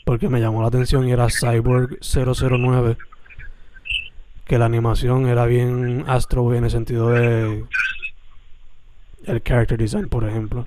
[0.05, 2.97] porque me llamó la atención y era Cyborg 009
[4.45, 7.65] que la animación era bien Astro en el sentido de
[9.25, 10.65] el character design por ejemplo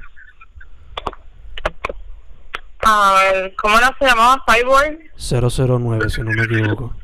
[2.82, 4.44] a ver, ¿cómo era se llamaba?
[4.46, 6.94] Cyborg 009 si no me equivoco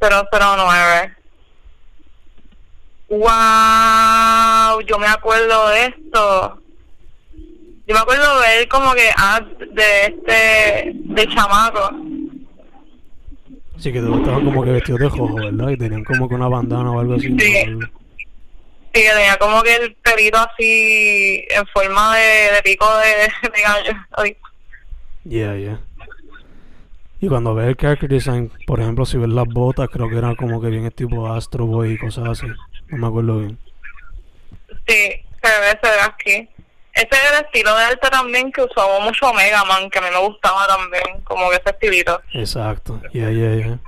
[0.00, 1.16] 009
[3.08, 6.62] wow yo me acuerdo de esto
[7.86, 11.90] yo me acuerdo ver como que ads de este, de chamaco.
[13.78, 15.70] Sí, que todos estaban como que vestidos de jojo, ¿verdad?
[15.70, 17.28] Y tenían como que una bandana o algo así.
[17.28, 17.78] Sí, sí
[19.02, 23.92] que tenía como que el pelito así en forma de, de pico de, de gallo.
[25.28, 25.80] Yeah, yeah.
[27.20, 30.36] Y cuando ves el character design, por ejemplo, si ves las botas, creo que eran
[30.36, 32.46] como que bien tipo Astro Boy y cosas así.
[32.88, 33.58] No me acuerdo bien.
[34.86, 36.48] Sí, se ve, se ve aquí.
[36.94, 40.08] Ese era el estilo de arte también que usaba mucho Mega Man, que a mí
[40.10, 42.20] me gustaba también, como que ese estilito.
[42.32, 43.78] Exacto, yeah, yeah, yeah.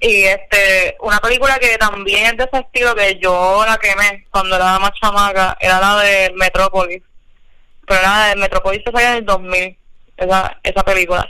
[0.00, 4.56] Y este, una película que también es de ese estilo que yo la quemé cuando
[4.56, 7.02] era más chamaca, era la de Metropolis.
[7.86, 9.78] Pero era de Metropolis se salió en el 2000,
[10.22, 11.28] esa, esa película.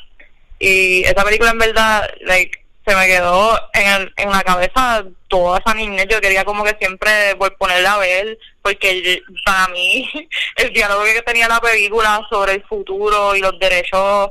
[0.59, 5.59] Y esa película en verdad, like, se me quedó en, el, en la cabeza toda
[5.59, 6.07] esa niñez.
[6.11, 10.09] Yo quería como que siempre ponerla a ver, porque para mí
[10.57, 14.31] el diálogo que tenía la película sobre el futuro y los derechos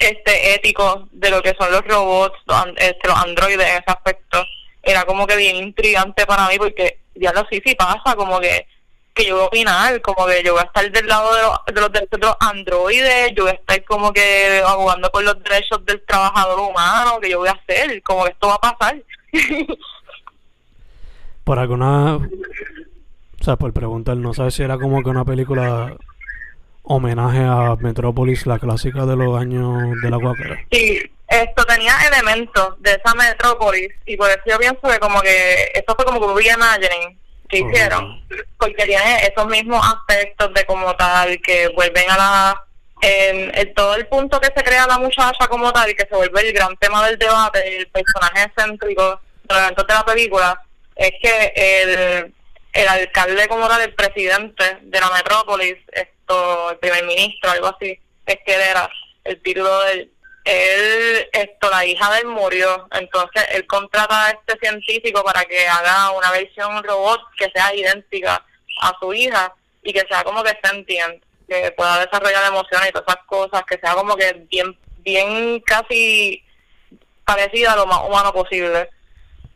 [0.00, 2.38] este éticos de lo que son los robots,
[2.76, 4.44] este, los androides en ese aspecto,
[4.82, 8.66] era como que bien intrigante para mí, porque ya lo sí sí pasa, como que
[9.20, 11.58] que yo voy a opinar, como que yo voy a estar del lado de los,
[11.66, 15.42] de los derechos de los androides, yo voy a estar como que abogando por los
[15.42, 18.96] derechos del trabajador humano, que yo voy a hacer, como que esto va a pasar.
[21.44, 25.96] por alguna, o sea, por preguntar, no sabes si era como que una película
[26.82, 30.64] homenaje a Metrópolis, la clásica de los años de la guacara.
[30.72, 30.98] Sí,
[31.28, 35.94] esto tenía elementos de esa Metrópolis y por eso yo pienso que como que esto
[35.94, 37.18] fue como que un reimagining
[37.50, 38.24] que hicieron,
[38.58, 42.64] porque tiene esos mismos aspectos de como tal, que vuelven a la...
[43.02, 46.46] En, todo el punto que se crea la muchacha como tal y que se vuelve
[46.46, 50.62] el gran tema del debate, el personaje céntrico de de la película,
[50.96, 52.34] es que el,
[52.74, 57.98] el alcalde como tal, el presidente de la metrópolis, esto, el primer ministro, algo así,
[58.26, 58.90] es que era
[59.24, 60.10] el título del
[60.44, 65.66] él, esto, la hija de él murió, entonces él contrata a este científico para que
[65.66, 68.44] haga una versión robot que sea idéntica
[68.82, 73.08] a su hija y que sea como que entienda que pueda desarrollar emociones y todas
[73.08, 76.44] esas cosas, que sea como que bien, bien casi
[77.24, 78.88] parecida a lo más humano posible.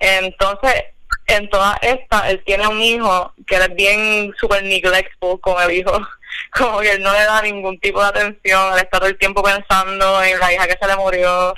[0.01, 0.85] Entonces,
[1.29, 5.93] en toda esta, él tiene un hijo que es bien super neglectful con el hijo
[6.57, 9.43] como que él no le da ningún tipo de atención, él está todo el tiempo
[9.43, 11.55] pensando en la hija que se le murió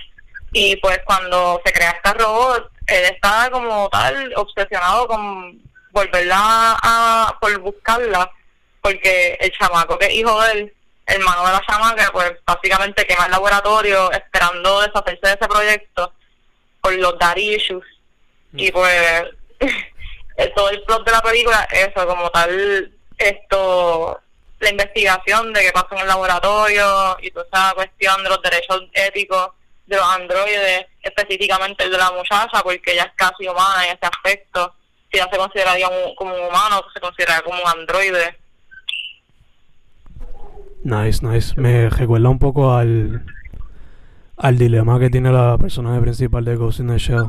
[0.53, 5.61] y pues cuando se crea este robot, él está como tal obsesionado con
[5.91, 8.31] volverla a, por buscarla,
[8.81, 10.75] porque el chamaco que es hijo de él,
[11.07, 16.13] hermano de la chamaca, pues básicamente quema el laboratorio esperando deshacerse de ese proyecto
[16.81, 17.85] por los daddy issues.
[18.55, 18.73] Y mm.
[18.73, 19.25] pues
[20.55, 24.21] todo el plot de la película, eso, como tal, esto
[24.61, 28.83] la investigación de qué pasa en el laboratorio y toda esa cuestión de los derechos
[28.93, 29.51] éticos
[29.87, 34.07] de los androides, específicamente el de la muchacha, porque ella es casi humana en ese
[34.07, 34.75] aspecto.
[35.11, 38.37] Si ella se consideraría como un humano, se considera como un androide.
[40.83, 41.55] Nice, nice.
[41.61, 43.25] Me recuerda un poco al,
[44.37, 47.29] al dilema que tiene la personaje principal de Ghost in the Shell.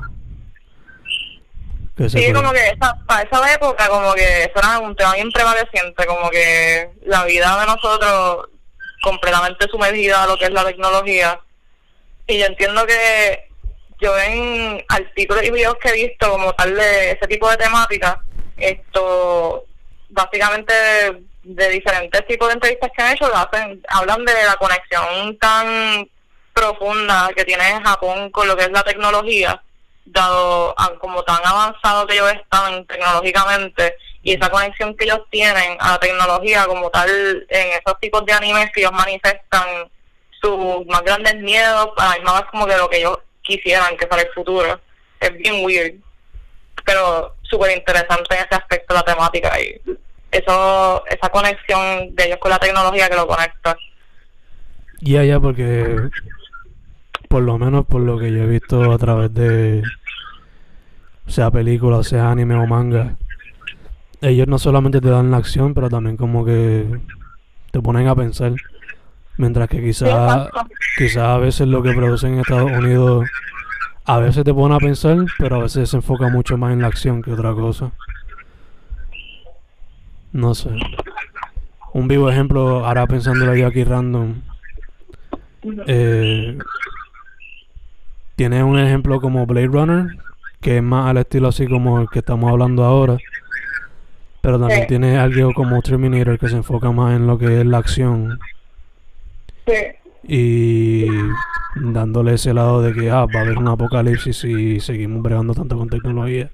[2.10, 6.06] Sí, como que esa, para esa época, como que eso era un tema bien prevaleciente,
[6.06, 8.50] como que la vida de nosotros
[9.02, 11.40] completamente sumergida a lo que es la tecnología.
[12.28, 13.50] Y yo entiendo que
[14.00, 18.22] yo en artículos y videos que he visto como tal de ese tipo de temática,
[18.58, 19.66] esto
[20.10, 20.74] básicamente
[21.44, 26.10] de diferentes tipos de entrevistas que han hecho hacen, hablan de la conexión tan
[26.54, 29.62] profunda que tiene Japón con lo que es la tecnología,
[30.12, 35.94] dado como tan avanzado que ellos están tecnológicamente y esa conexión que ellos tienen a
[35.94, 37.10] la tecnología como tal
[37.50, 39.90] en esos tipos de animes que ellos manifestan
[40.42, 44.34] sus más grandes miedos, a la como que lo que ellos quisieran que fuera el
[44.34, 44.80] futuro.
[45.20, 45.96] Es bien weird,
[46.86, 49.82] pero súper interesante en ese aspecto la temática y
[50.32, 53.78] eso esa conexión de ellos con la tecnología que lo conecta.
[55.00, 56.10] Ya, ya, porque
[57.28, 59.84] por lo menos por lo que yo he visto a través de
[61.28, 63.18] sea película, sea anime o manga,
[64.22, 66.86] ellos no solamente te dan la acción, pero también como que
[67.72, 68.54] te ponen a pensar.
[69.38, 70.50] Mientras que quizás
[70.98, 73.28] quizá a veces lo que producen en Estados Unidos
[74.06, 76.88] a veces te pone a pensar, pero a veces se enfoca mucho más en la
[76.88, 77.92] acción que otra cosa.
[80.32, 80.70] No sé.
[81.94, 84.36] Un vivo ejemplo, ahora pensándolo yo aquí random.
[85.88, 86.58] Eh,
[88.38, 90.16] tiene un ejemplo como Blade Runner,
[90.62, 93.18] que es más al estilo así como el que estamos hablando ahora.
[94.42, 97.80] Pero también tiene algo como Terminator que se enfoca más en lo que es la
[97.80, 98.40] acción.
[100.24, 101.08] Y
[101.76, 105.76] dándole ese lado de que ah, va a haber un apocalipsis si seguimos bregando tanto
[105.76, 106.52] con tecnología.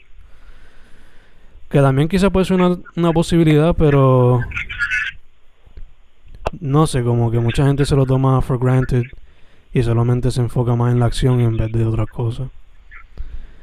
[1.70, 4.40] Que también quizá puede ser una, una posibilidad, pero
[6.62, 9.04] no sé, como que mucha gente se lo toma for granted
[9.74, 12.48] y solamente se enfoca más en la acción en vez de otras cosas.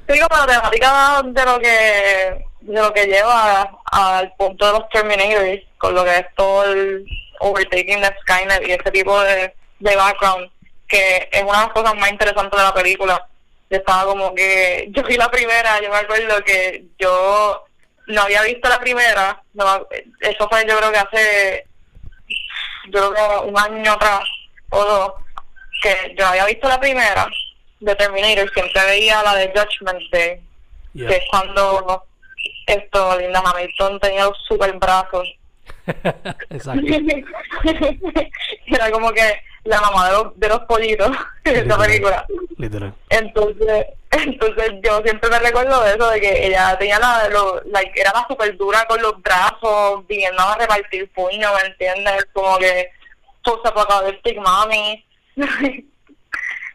[0.08, 4.88] Sí, como la temática de lo que de lo que lleva al punto de los
[4.90, 7.06] Terminators, con lo que es todo el
[7.38, 10.50] overtaking de Skynet y ese tipo de, de background,
[10.86, 13.26] que es una de las cosas más interesantes de la película.
[13.70, 17.64] Yo estaba como que, yo vi la primera, yo me acuerdo que yo
[18.08, 19.86] no había visto la primera, no,
[20.20, 21.66] eso fue yo creo que hace,
[22.90, 24.20] yo creo que un año atrás
[24.70, 25.12] o dos,
[25.80, 27.28] que yo había visto la primera
[27.80, 30.40] de Terminator, siempre veía la de Judgment Day,
[30.94, 32.04] que es cuando
[32.66, 35.28] esto, Linda Hamilton tenía los super brazos.
[36.50, 36.86] Exacto.
[38.66, 41.10] Era como que la mamá de los, de los pollitos
[41.44, 42.26] en esa película.
[42.56, 42.94] Literal.
[43.08, 47.62] Entonces, entonces yo siempre me recuerdo de eso, de que ella tenía la, lo,
[47.94, 52.26] era la super dura con los brazos, viniendo a repartir puño, ¿me entiendes?
[52.32, 52.90] Como que
[53.44, 55.04] post-apocalyptic mommy.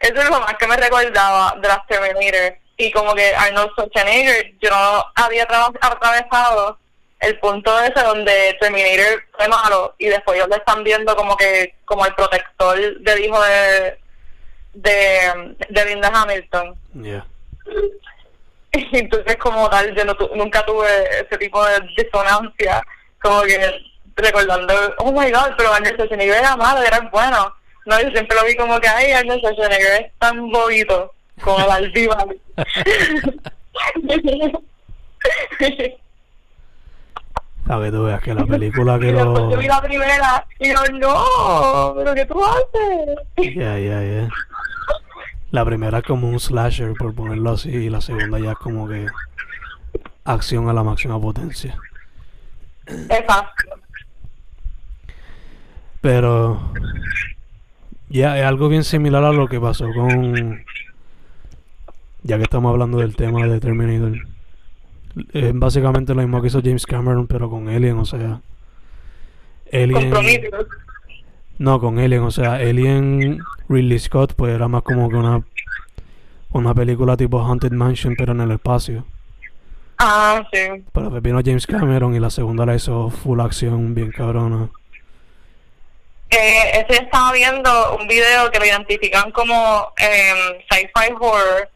[0.00, 2.58] eso es lo más que me recordaba de las Terminator.
[2.78, 6.78] Y como que Arnold Schwarzenegger, yo no había atravesado
[7.20, 11.74] el punto ese donde Terminator fue malo y después ellos le están viendo como que
[11.84, 13.98] como el protector del hijo de
[14.74, 17.26] de, de Linda Hamilton yeah.
[18.72, 20.86] entonces como tal yo no nunca tuve
[21.22, 22.82] ese tipo de disonancia
[23.22, 23.80] como que
[24.16, 27.54] recordando oh my god pero Arnold Schwarzenegger era malo era bueno
[27.86, 31.70] no yo siempre lo vi como que ay Arnold Schwarzenegger es tan bobito como el
[31.70, 32.26] altiva
[37.68, 39.50] A ver, tú veas que la película que lo...
[39.50, 43.56] Yo vi la primera y yo, no, pero ¿qué tú haces?
[43.56, 44.28] Ya, ya, ya.
[45.50, 48.86] La primera es como un slasher, por ponerlo así, y la segunda ya es como
[48.86, 49.06] que
[50.24, 51.76] acción a la máxima potencia.
[52.86, 53.80] Exacto.
[56.00, 56.72] Pero
[58.08, 60.64] ya es algo bien similar a lo que pasó con...
[62.22, 64.18] Ya que estamos hablando del tema de Terminator
[65.32, 68.40] es básicamente lo mismo que hizo James Cameron, pero con Alien, o sea.
[69.72, 70.12] Alien.
[71.58, 73.38] No, con Alien, o sea, Alien
[73.68, 75.42] Ridley Scott, pues era más como que una,
[76.50, 79.04] una película tipo Haunted Mansion, pero en el espacio.
[79.98, 80.84] Ah, sí.
[80.92, 84.68] Pero vino James Cameron y la segunda la hizo full acción, bien cabrona.
[86.30, 91.70] Eh, ese estaba viendo un video que lo identifican como eh, sci-fi horror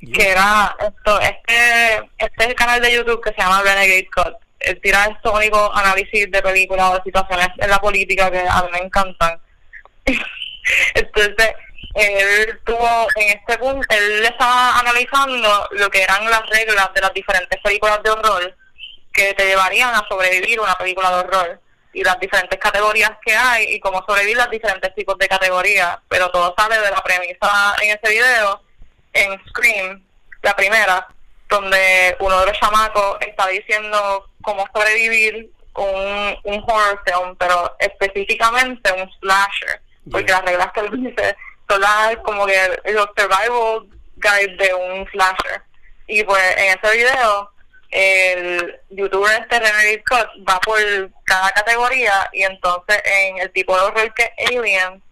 [0.00, 5.06] que era esto este este canal de YouTube que se llama Renegade Cut él tira
[5.06, 8.78] estos únicos análisis de películas o de situaciones en la política que a mí me
[8.78, 9.40] encantan.
[10.94, 11.54] Entonces,
[11.94, 17.14] él tuvo en este punto, él estaba analizando lo que eran las reglas de las
[17.14, 18.56] diferentes películas de horror
[19.12, 21.60] que te llevarían a sobrevivir una película de horror
[21.92, 25.98] y las diferentes categorías que hay y cómo sobrevivir las diferentes tipos de categorías.
[26.08, 28.62] Pero todo sale de la premisa en ese video,
[29.12, 30.04] en Scream,
[30.42, 31.06] la primera,
[31.48, 38.92] donde uno de los chamacos está diciendo cómo sobrevivir un, un horror film, pero específicamente
[38.92, 41.36] un slasher, porque las reglas que él dice
[41.68, 43.86] son las como que los survival
[44.16, 45.62] guide de un slasher.
[46.06, 47.50] Y pues en ese video
[47.90, 50.78] el youtuber este René Scott va por
[51.24, 55.02] cada categoría y entonces en el tipo de horror que es Alien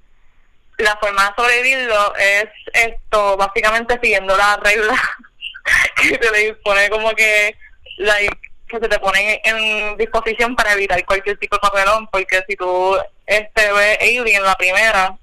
[0.79, 4.95] la forma de sobrevivirlo es esto básicamente siguiendo la regla
[5.97, 7.57] que se le dispone como que
[7.97, 8.39] like,
[8.69, 12.99] que se te pone en disposición para evitar cualquier tipo de papelón porque si tú
[13.25, 15.17] este ves Alien la primera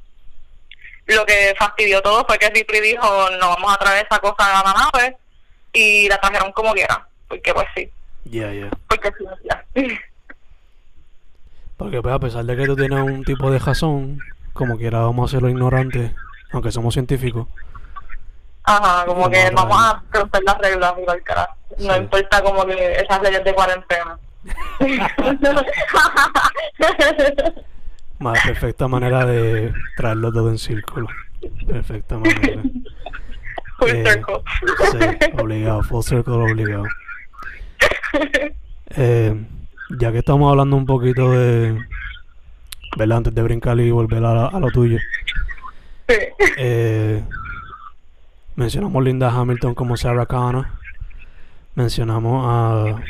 [1.05, 4.63] lo que fastidió todo fue que Ripley dijo no vamos a traer esa cosa a
[4.63, 5.17] la nave
[5.71, 7.91] y la trajeron como quiera porque pues sí.
[8.25, 8.69] Ya, ya.
[8.87, 9.65] Porque sí, ya.
[11.77, 14.19] Porque pues a pesar de que tú tienes un tipo de razón,
[14.53, 16.13] como quiera vamos a hacerlo ignorante,
[16.51, 17.47] aunque somos científicos.
[18.63, 20.93] Ajá, como que vamos a romper las reglas
[21.23, 21.55] carajo.
[21.79, 24.19] No importa como que esas leyes de cuarentena.
[28.19, 31.07] Más perfecta manera de traerlo todo en círculo.
[31.67, 32.61] Perfecta manera.
[33.79, 34.35] Full eh, circle.
[34.91, 34.99] Sí,
[35.41, 36.85] obligado, full circle obligado.
[38.95, 39.33] Eh,
[39.97, 41.75] ya que estamos hablando un poquito de.
[42.95, 43.17] ¿Verdad?
[43.17, 44.99] Antes de brincar y volver a, lo tuyo.
[46.57, 47.23] Eh,
[48.55, 50.67] mencionamos Linda Hamilton como Sarah Connor.
[51.73, 53.01] Mencionamos a,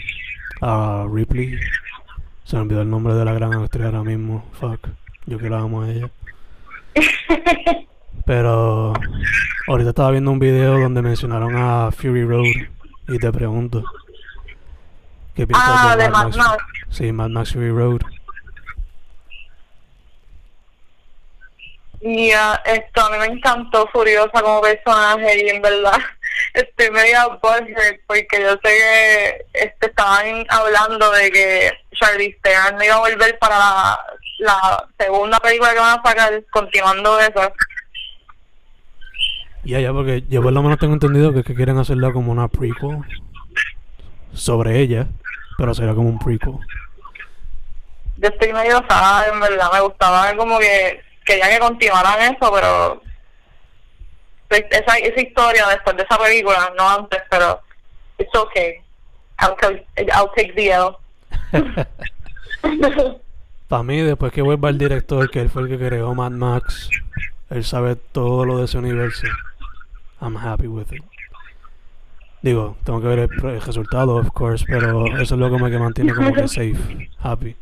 [0.62, 1.60] a Ripley.
[2.46, 4.46] Se me olvidó el nombre de la gran actriz ahora mismo.
[4.54, 4.88] Fuck.
[5.26, 6.10] Yo que la amo a ella.
[8.26, 8.94] Pero
[9.68, 12.46] ahorita estaba viendo un video donde mencionaron a Fury Road
[13.10, 13.84] y te pregunto,
[15.36, 16.64] ¿Qué piensas ah, de, Mad, Max?
[16.90, 18.02] Sí, Mad Max Fury Road.
[22.02, 25.98] Mira, esto a mí me encantó Furiosa como personaje y en verdad
[26.54, 32.84] estoy medio butthurt porque yo sé que este, estaban hablando de que Charlie Theron no
[32.84, 34.00] iba a volver para la,
[34.40, 37.54] la segunda película que van a sacar continuando eso.
[39.64, 42.34] Ya, ya, porque yo por lo menos tengo entendido que, es que quieren hacerla como
[42.34, 42.98] una prequel
[44.34, 45.08] sobre ella
[45.64, 46.56] pero sería como un prequel.
[48.18, 53.02] Yo estoy medio en verdad, me gustaba como que quería que continuaran eso, pero
[54.50, 57.62] esa, esa historia después de esa película, no antes, pero
[58.18, 58.82] it's okay.
[59.40, 59.56] I'll,
[60.14, 60.98] I'll take the L.
[63.70, 66.90] Para mí, después que vuelva el director, que él fue el que creó Mad Max,
[67.52, 69.28] él sabe todo lo de ese universo.
[70.20, 71.13] I'm happy with it.
[72.44, 76.14] Digo, tengo que ver el, resultado, of course, pero eso es lo que me mantiene
[76.14, 76.76] como que safe,
[77.22, 77.56] happy.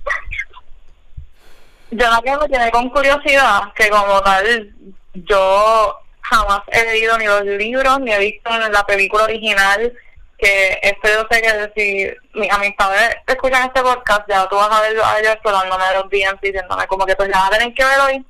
[1.92, 4.74] Yo lo que me tiene con curiosidad, que como tal,
[5.14, 9.94] yo jamás he leído ni los libros, ni he visto en la película original,
[10.40, 14.82] que esto yo sé que si mis amistades escuchan este podcast, ya tú vas a
[14.82, 17.74] ver a ellos explorándome de los DMs diciéndome como que pues ya vas a tener
[17.76, 18.26] que ver hoy.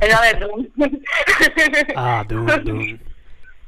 [0.00, 0.68] Es la de Doom.
[1.96, 2.98] ah, Doom, Doom.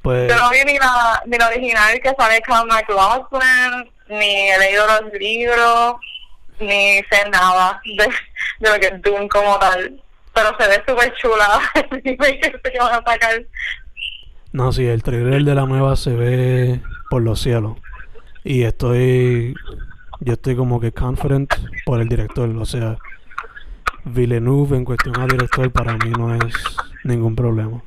[0.08, 0.26] Pues...
[0.26, 4.86] Yo no vi ni la, ni la original que sale con McLaughlin, ni he leído
[4.86, 5.96] los libros,
[6.60, 8.08] ni sé nada de,
[8.60, 10.00] de lo que es Doom como tal.
[10.32, 11.60] Pero se ve súper chula.
[12.02, 13.44] que van a sacar.
[14.52, 16.80] No, sí, el trailer de la nueva se ve
[17.10, 17.76] por los cielos.
[18.44, 19.54] Y estoy.
[20.20, 21.52] Yo estoy como que confident
[21.84, 22.48] por el director.
[22.48, 22.96] O sea,
[24.06, 26.54] Villeneuve en cuestión a director para mí no es
[27.04, 27.82] ningún problema.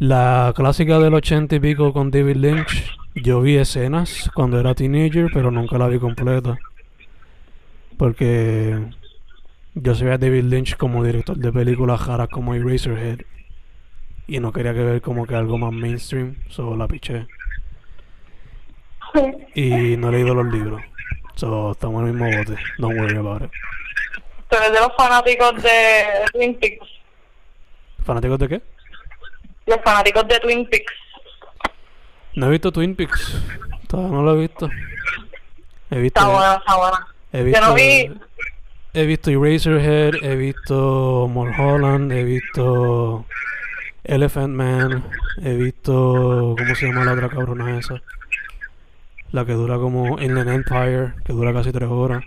[0.00, 5.28] La clásica del ochenta y pico con David Lynch, yo vi escenas cuando era teenager,
[5.34, 6.56] pero nunca la vi completa.
[7.96, 8.78] Porque
[9.74, 13.22] yo sabía a David Lynch como director de películas raras como Eraserhead.
[14.28, 17.26] Y no quería que ver como que algo más mainstream, solo la piché.
[19.56, 20.80] Y no he leído los libros.
[21.34, 22.56] So, estamos en el mismo bote.
[22.78, 23.50] Don't worry about it.
[24.48, 26.86] ¿Tú eres de los fanáticos de Twin Peaks?
[28.04, 28.62] ¿Fanáticos de qué?
[29.68, 30.92] Los fanáticos de Twin Peaks.
[32.34, 33.40] No he visto Twin Peaks.
[33.88, 34.68] Todavía no lo he visto.
[35.90, 37.06] He visto está buena, está buena.
[37.32, 38.12] He visto, Yo no vi...
[38.94, 43.24] He visto Eraserhead, he visto Mulholland, he visto
[44.04, 45.04] Elephant Man,
[45.42, 46.54] he visto...
[46.58, 48.00] ¿Cómo se llama la otra cabrona esa?
[49.30, 52.24] La que dura como Inland Empire, que dura casi tres horas.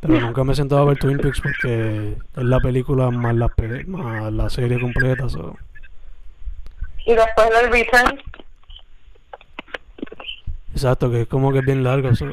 [0.00, 3.48] Pero nunca me he sentado a ver Twin Peaks porque es la película más la,
[3.48, 5.28] pe- más la serie completa.
[5.28, 5.56] so.
[7.06, 8.22] Y después del Return,
[10.72, 12.14] Exacto, que es como que es bien largo.
[12.14, 12.26] so.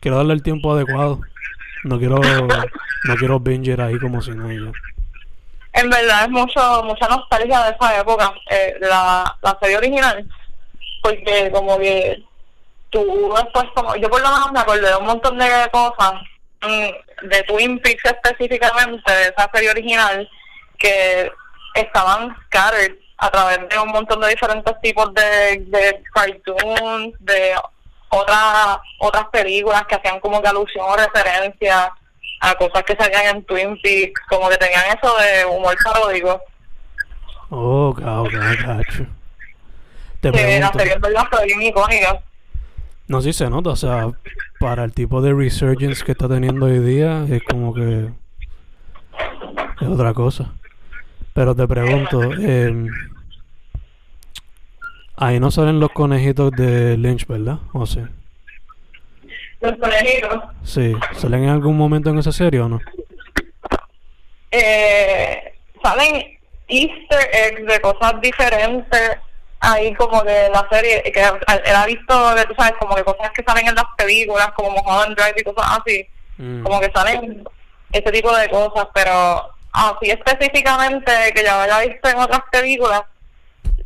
[0.00, 1.20] Quiero darle el tiempo adecuado.
[1.84, 4.72] No quiero no quiero binger ahí como si no y ya.
[5.74, 10.28] en verdad es mucho mucha nostalgia de esa época, eh, la, la serie original,
[11.02, 12.22] porque como que
[12.90, 16.14] tú después, como yo por lo menos me acordé de un montón de cosas,
[16.62, 20.28] mm, de Twin Peaks específicamente, de esa serie original,
[20.78, 21.30] que
[21.80, 27.54] estaban scattered a través de un montón de diferentes tipos de, de cartoons, de
[28.10, 31.92] otras otras películas que hacían como que alusión o referencia
[32.40, 36.40] a cosas que salían en Twin Peaks, como que tenían eso de humor paródico,
[37.50, 39.06] Oh, ok, gacho.
[40.20, 42.20] Te que la serie en verdad fue bien icónica.
[43.06, 44.10] No, sí se nota, o sea,
[44.60, 48.10] para el tipo de resurgence que está teniendo hoy día, es como que
[49.80, 50.52] es otra cosa.
[51.38, 52.88] Pero te pregunto, em,
[55.16, 57.58] ahí no salen los conejitos de Lynch, ¿verdad?
[57.72, 58.08] O sea,
[59.60, 60.42] Los conejitos.
[60.64, 62.80] sí, ¿salen en algún momento en esa serie o no?
[64.50, 66.26] eh, salen
[66.66, 69.18] easter eggs de cosas diferentes
[69.60, 73.30] ahí como en la serie que él ha visto de, tú sabes como que cosas
[73.30, 76.04] que salen en las películas como Mulholland Drive y cosas así
[76.40, 77.44] Mm, como que salen
[77.92, 83.02] ese tipo de cosas pero así específicamente que ya haya visto en otras películas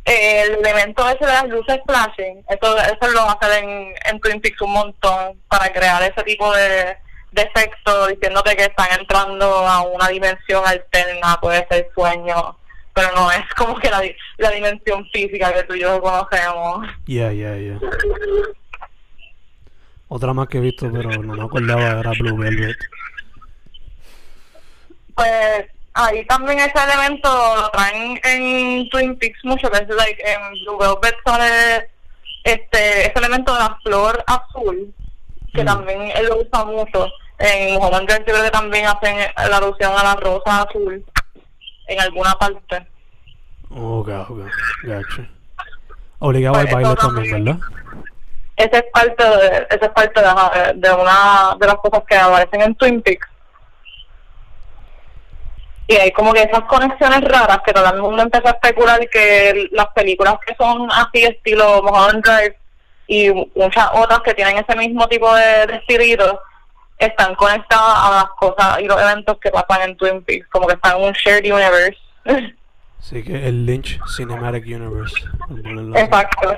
[0.05, 4.41] eh, el elemento ese de las luces flashing eso eso lo hacen en, en Twin
[4.41, 6.97] Peaks un montón para crear ese tipo de,
[7.31, 12.57] de efecto diciéndote que están entrando a una dimensión alterna puede ser sueño
[12.93, 14.01] pero no es como que la,
[14.37, 17.79] la dimensión física que tú y yo conocemos Yeah, yeah, yeah.
[20.07, 22.77] Otra más que he visto, pero no me acordaba, era Blue Velvet.
[25.15, 25.65] pues
[25.95, 30.77] ahí también ese elemento lo traen en Twin Peaks mucho que es like en Blue
[30.79, 31.89] Velvet sale
[32.43, 34.93] este ese elemento de la flor azul
[35.53, 35.65] que Mm.
[35.67, 37.07] también él lo usa mucho
[37.39, 39.15] en Drive yo creo que también hacen
[39.49, 41.05] la alusión a la rosa azul
[41.87, 42.87] en alguna parte
[43.75, 44.07] Oh, ok,
[44.83, 45.25] gacho.
[46.19, 47.59] Obligado al Pues baile eso también, también.
[47.59, 47.69] ¿verdad?
[48.55, 50.21] esa es parte de, esa es parte
[50.75, 53.27] de una de las cosas que aparecen en Twin Peaks
[55.93, 59.67] y hay como que esas conexiones raras que todo el mundo empezó a especular que
[59.71, 62.57] las películas que son así estilo Mulholland Drive
[63.07, 65.81] y muchas otras que tienen ese mismo tipo de, de
[66.97, 70.73] están conectadas a las cosas y los eventos que pasan en Twin Peaks como que
[70.75, 71.97] están en un shared universe
[72.99, 75.15] Sí, que el Lynch Cinematic Universe.
[75.49, 75.99] así.
[75.99, 76.57] exacto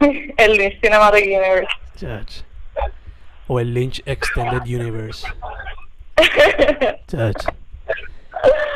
[0.36, 2.42] el Cinematic Universe Chach.
[3.48, 5.26] O el Lynch Extended Universe.
[7.08, 7.46] Chach.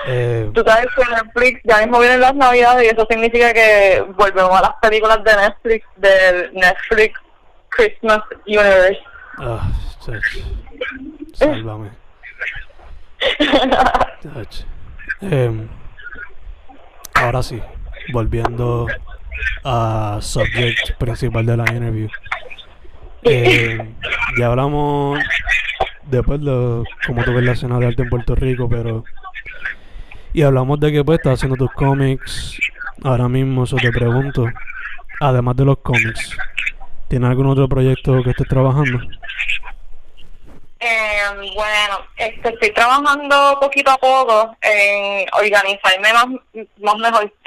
[0.08, 4.50] Eh, Tú sabes que Netflix ya mismo vienen las navidades y eso significa que volvemos
[4.58, 7.20] a las películas de Netflix, del Netflix
[7.68, 9.00] Christmas Universe.
[9.38, 9.70] ah,
[10.04, 10.22] chach.
[11.34, 11.90] Sálvame.
[14.22, 14.64] Chach.
[15.20, 15.68] Em,
[17.14, 17.62] ahora sí,
[18.12, 18.88] volviendo
[19.64, 22.08] a subject principal de la interview.
[23.22, 23.78] Eh,
[24.36, 25.20] ya hablamos
[26.04, 29.04] después de cómo tú ves la escena de arte en Puerto Rico, pero
[30.32, 32.58] y hablamos de que pues estás haciendo tus cómics
[33.04, 34.46] ahora mismo, eso te pregunto,
[35.20, 36.36] además de los cómics,
[37.08, 39.00] ¿tienes algún otro proyecto que estés trabajando?
[40.80, 46.26] Eh, bueno, este, estoy trabajando poquito a poco en organizarme más,
[46.80, 47.32] más mejor,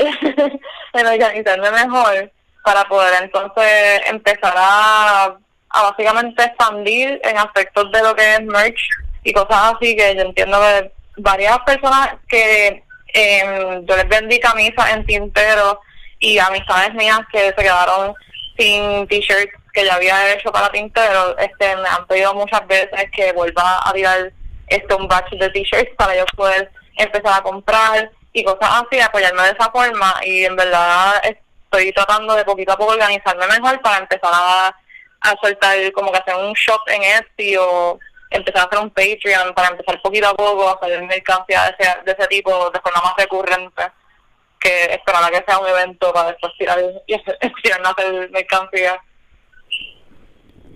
[0.94, 2.32] en organizarme mejor
[2.64, 5.36] para poder entonces empezar a,
[5.70, 8.90] a básicamente expandir en aspectos de lo que es merch
[9.24, 12.84] y cosas así que yo entiendo que varias personas que
[13.14, 15.80] eh, yo les vendí camisas en tintero
[16.20, 18.14] y amistades mías que se quedaron
[18.58, 23.34] sin t-shirts que ya había hecho para tintero, este me han pedido muchas veces que
[23.34, 24.32] vuelva a tirar
[24.68, 29.44] este un batch de t-shirts para yo poder empezar a comprar y cosas así, apoyarme
[29.44, 33.98] de esa forma y en verdad estoy tratando de poquito a poco organizarme mejor para
[33.98, 34.76] empezar a,
[35.22, 38.00] a soltar como que hacer un shop en Etsy o
[38.36, 42.04] empezar a hacer un Patreon para empezar poquito a poco a hacer mercancía de ese,
[42.06, 43.84] de ese tipo de forma más recurrente
[44.60, 47.38] que esperar a que sea un evento para después tirar y hacer,
[47.86, 49.00] a hacer mercancía.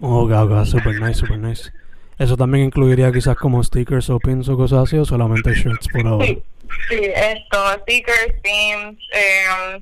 [0.01, 1.71] Oh, ok, ok, super nice, super nice.
[2.17, 6.05] ¿Eso también incluiría quizás como stickers o pins o cosas así o solamente shirts por
[6.05, 6.25] ahora?
[6.25, 6.43] Sí,
[6.89, 9.81] sí, esto, stickers, themes, eh,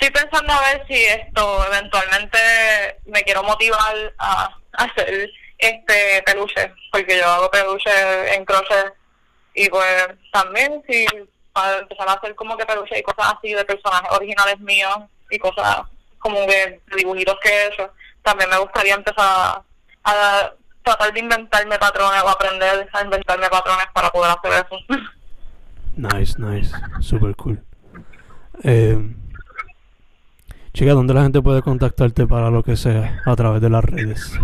[0.00, 2.38] estoy pensando a ver si esto eventualmente
[3.06, 8.94] me quiero motivar a, hacer este peluche, porque yo hago peluche en crochet
[9.54, 11.04] y pues también si
[11.52, 14.98] para empezar a hacer como que peluche y cosas así de personajes originales míos
[15.30, 15.82] y cosas
[16.18, 19.62] como de dibujitos que he hecho, también me gustaría empezar
[20.04, 20.52] a,
[20.82, 24.78] tratar de inventarme patrones o aprender a inventarme patrones para poder hacer eso.
[25.98, 27.60] Nice, nice, super cool.
[28.62, 28.96] Eh,
[30.72, 34.38] chica, ¿dónde la gente puede contactarte para lo que sea a través de las redes?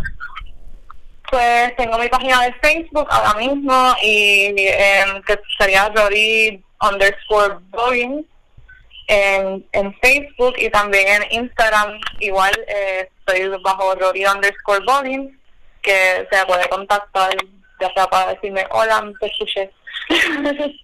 [1.34, 8.24] Pues tengo mi página de Facebook ahora mismo y em, que sería Rory underscore blogging
[9.08, 11.98] en, en Facebook y también en Instagram.
[12.20, 15.36] Igual eh, estoy bajo Rory underscore blogging
[15.82, 17.34] que se puede contactar
[17.80, 19.72] ya sea para decirme hola, te escuché.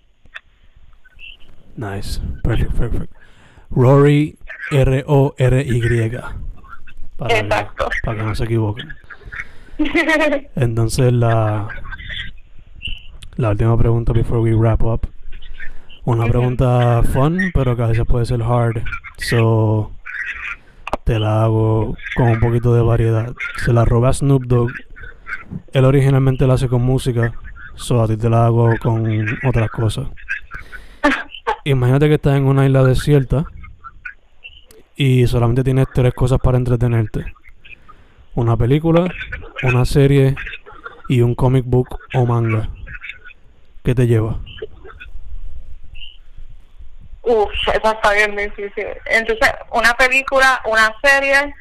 [1.77, 3.13] Nice, perfect, perfect.
[3.71, 4.37] Rory
[4.73, 6.11] R-O-R-Y.
[7.17, 7.89] Para, Exacto.
[8.03, 8.93] para que no se equivoquen.
[10.57, 11.69] Entonces la
[13.39, 15.09] última pregunta before we wrap up.
[16.05, 18.83] Una pregunta fun, pero que a veces puede ser hard.
[19.19, 19.93] So
[21.05, 23.35] te la hago con un poquito de variedad.
[23.59, 24.73] Se la roba Snoop Dogg.
[25.73, 27.33] Él originalmente la hace con música.
[27.75, 29.07] So a ti te la hago con
[29.47, 30.09] otras cosas.
[31.65, 33.45] Imagínate que estás en una isla desierta
[34.97, 37.33] y solamente tienes tres cosas para entretenerte.
[38.35, 39.09] Una película,
[39.63, 40.35] una serie
[41.09, 42.69] y un comic book o manga.
[43.83, 44.39] ¿Qué te lleva?
[47.23, 48.87] Uf, esa está bien difícil.
[49.07, 51.55] Entonces, una película, una serie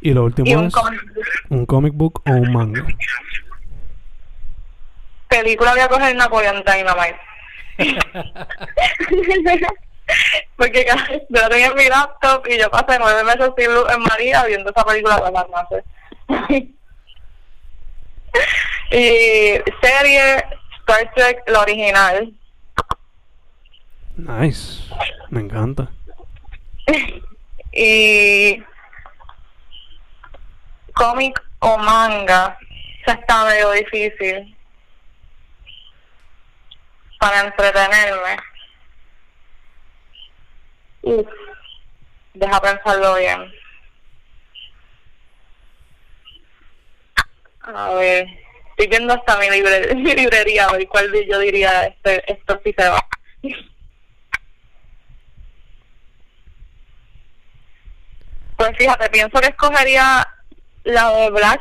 [0.00, 1.00] Y lo último y un es comic.
[1.48, 2.84] un comic book o un manga.
[5.28, 7.18] Película voy a coger Napoleon Dynamite.
[10.56, 13.84] Porque cada- yo lo tenía en mi laptop y yo pasé nueve meses sin luz
[13.90, 15.84] en María viendo esa película de las noches.
[18.90, 20.44] y serie
[20.80, 22.32] Star Trek, la original.
[24.16, 24.82] Nice.
[25.30, 25.88] Me encanta.
[27.72, 28.62] y
[30.94, 32.56] cómic o manga.
[33.04, 34.56] Eso está medio difícil
[37.18, 38.36] para entretenerme.
[42.34, 43.52] Deja pensarlo bien.
[47.62, 48.26] A ver,
[48.70, 52.88] estoy viendo hasta mi, libre- mi librería, a cuál yo diría este, esto sí se
[52.88, 53.00] va.
[58.56, 60.26] Pues fíjate, pienso que escogería
[60.84, 61.60] la de Black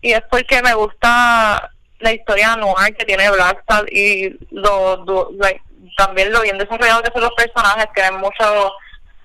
[0.00, 5.60] y es porque me gusta la historia noir que tiene Black y lo, lo- like,
[5.96, 8.72] también lo bien desarrollado que son los personajes, que hay mucho,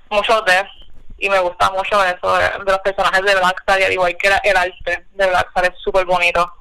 [0.10, 0.70] mucho depth
[1.18, 4.16] y me gusta mucho eso de, de los personajes de Black Sad y al igual
[4.18, 6.52] que la- el arte de Black Sad es súper bonito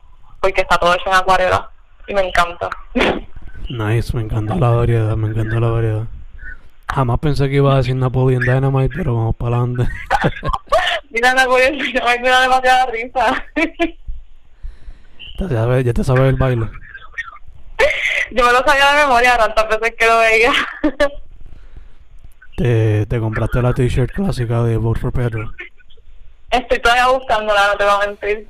[0.41, 1.71] porque está todo hecho en acuarela
[2.07, 2.69] y me encanta.
[3.71, 6.05] Nice, me encanta la variedad, me encanta la variedad.
[6.95, 9.87] Jamás pensé que iba a decir Napoleon Dynamite, pero vamos para adelante.
[11.11, 13.45] Mira, Napoleón, me da demasiada risa.
[15.39, 16.67] ya, sabes, ya te sabes el baile.
[18.31, 20.53] Yo me lo sabía de memoria tantas veces que lo veía.
[22.57, 25.53] Te, te compraste la t-shirt clásica de Vote for Pedro.
[26.51, 28.49] Estoy todavía buscándola, no te voy a mentir.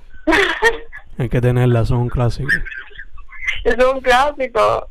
[1.18, 2.48] Hay que tenerla, son un clásico.
[3.64, 4.88] es un clásico.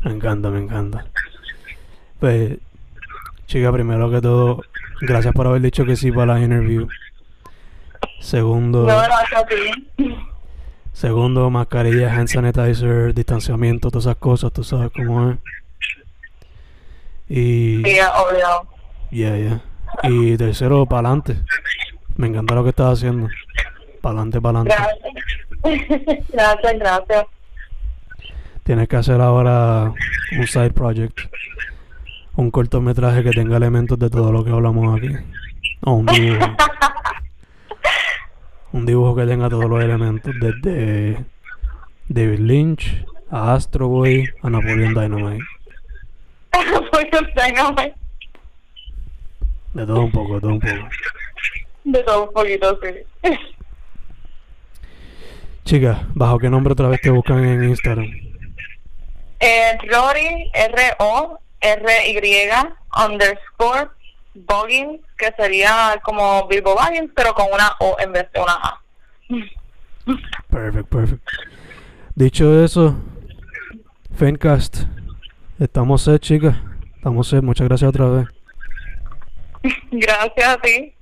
[0.00, 1.06] Me encanta, me encanta.
[2.18, 2.58] Pues,
[3.46, 4.62] chica, primero que todo,
[5.00, 6.88] gracias por haber dicho que sí para la interview.
[8.20, 10.16] Segundo, No, gracias a ti.
[10.94, 15.36] Segundo, mascarilla, hand sanitizer, distanciamiento, todas esas cosas, tú sabes cómo es.
[17.28, 18.68] Y, Sí, obvio.
[19.10, 19.60] yeah, yeah.
[20.04, 21.36] Y tercero, para adelante.
[22.16, 23.28] Me encanta lo que estás haciendo.
[24.00, 24.84] Para adelante, para adelante.
[25.62, 26.28] Gracias.
[26.32, 27.26] gracias, gracias.
[28.62, 29.92] Tienes que hacer ahora
[30.38, 31.18] un side project.
[32.36, 35.10] Un cortometraje que tenga elementos de todo lo que hablamos aquí.
[35.82, 36.02] O
[38.74, 39.14] un dibujo.
[39.16, 40.34] que tenga todos los elementos.
[40.40, 41.24] Desde
[42.08, 45.44] David Lynch a Astro Boy a Napoleon Dynamite.
[46.92, 47.92] Pues téngame
[49.72, 50.88] De todo un poco, de todo un poco.
[51.84, 53.30] de todo un poquito, sí.
[55.64, 58.06] Chica, ¿bajo qué nombre otra vez te buscan en Instagram?
[59.40, 62.50] Eh, Rory, R-O-R-Y,
[63.04, 63.88] underscore,
[64.34, 68.80] Boggins, que sería como Bilbo Baggins, pero con una O en vez de una A.
[70.50, 71.22] Perfect, perfect.
[72.14, 72.96] Dicho eso,
[74.16, 74.82] Fencast,
[75.58, 76.56] estamos set, chicas.
[76.96, 77.42] Estamos set.
[77.42, 78.28] Muchas gracias otra vez.
[79.90, 80.94] Gracias a ti.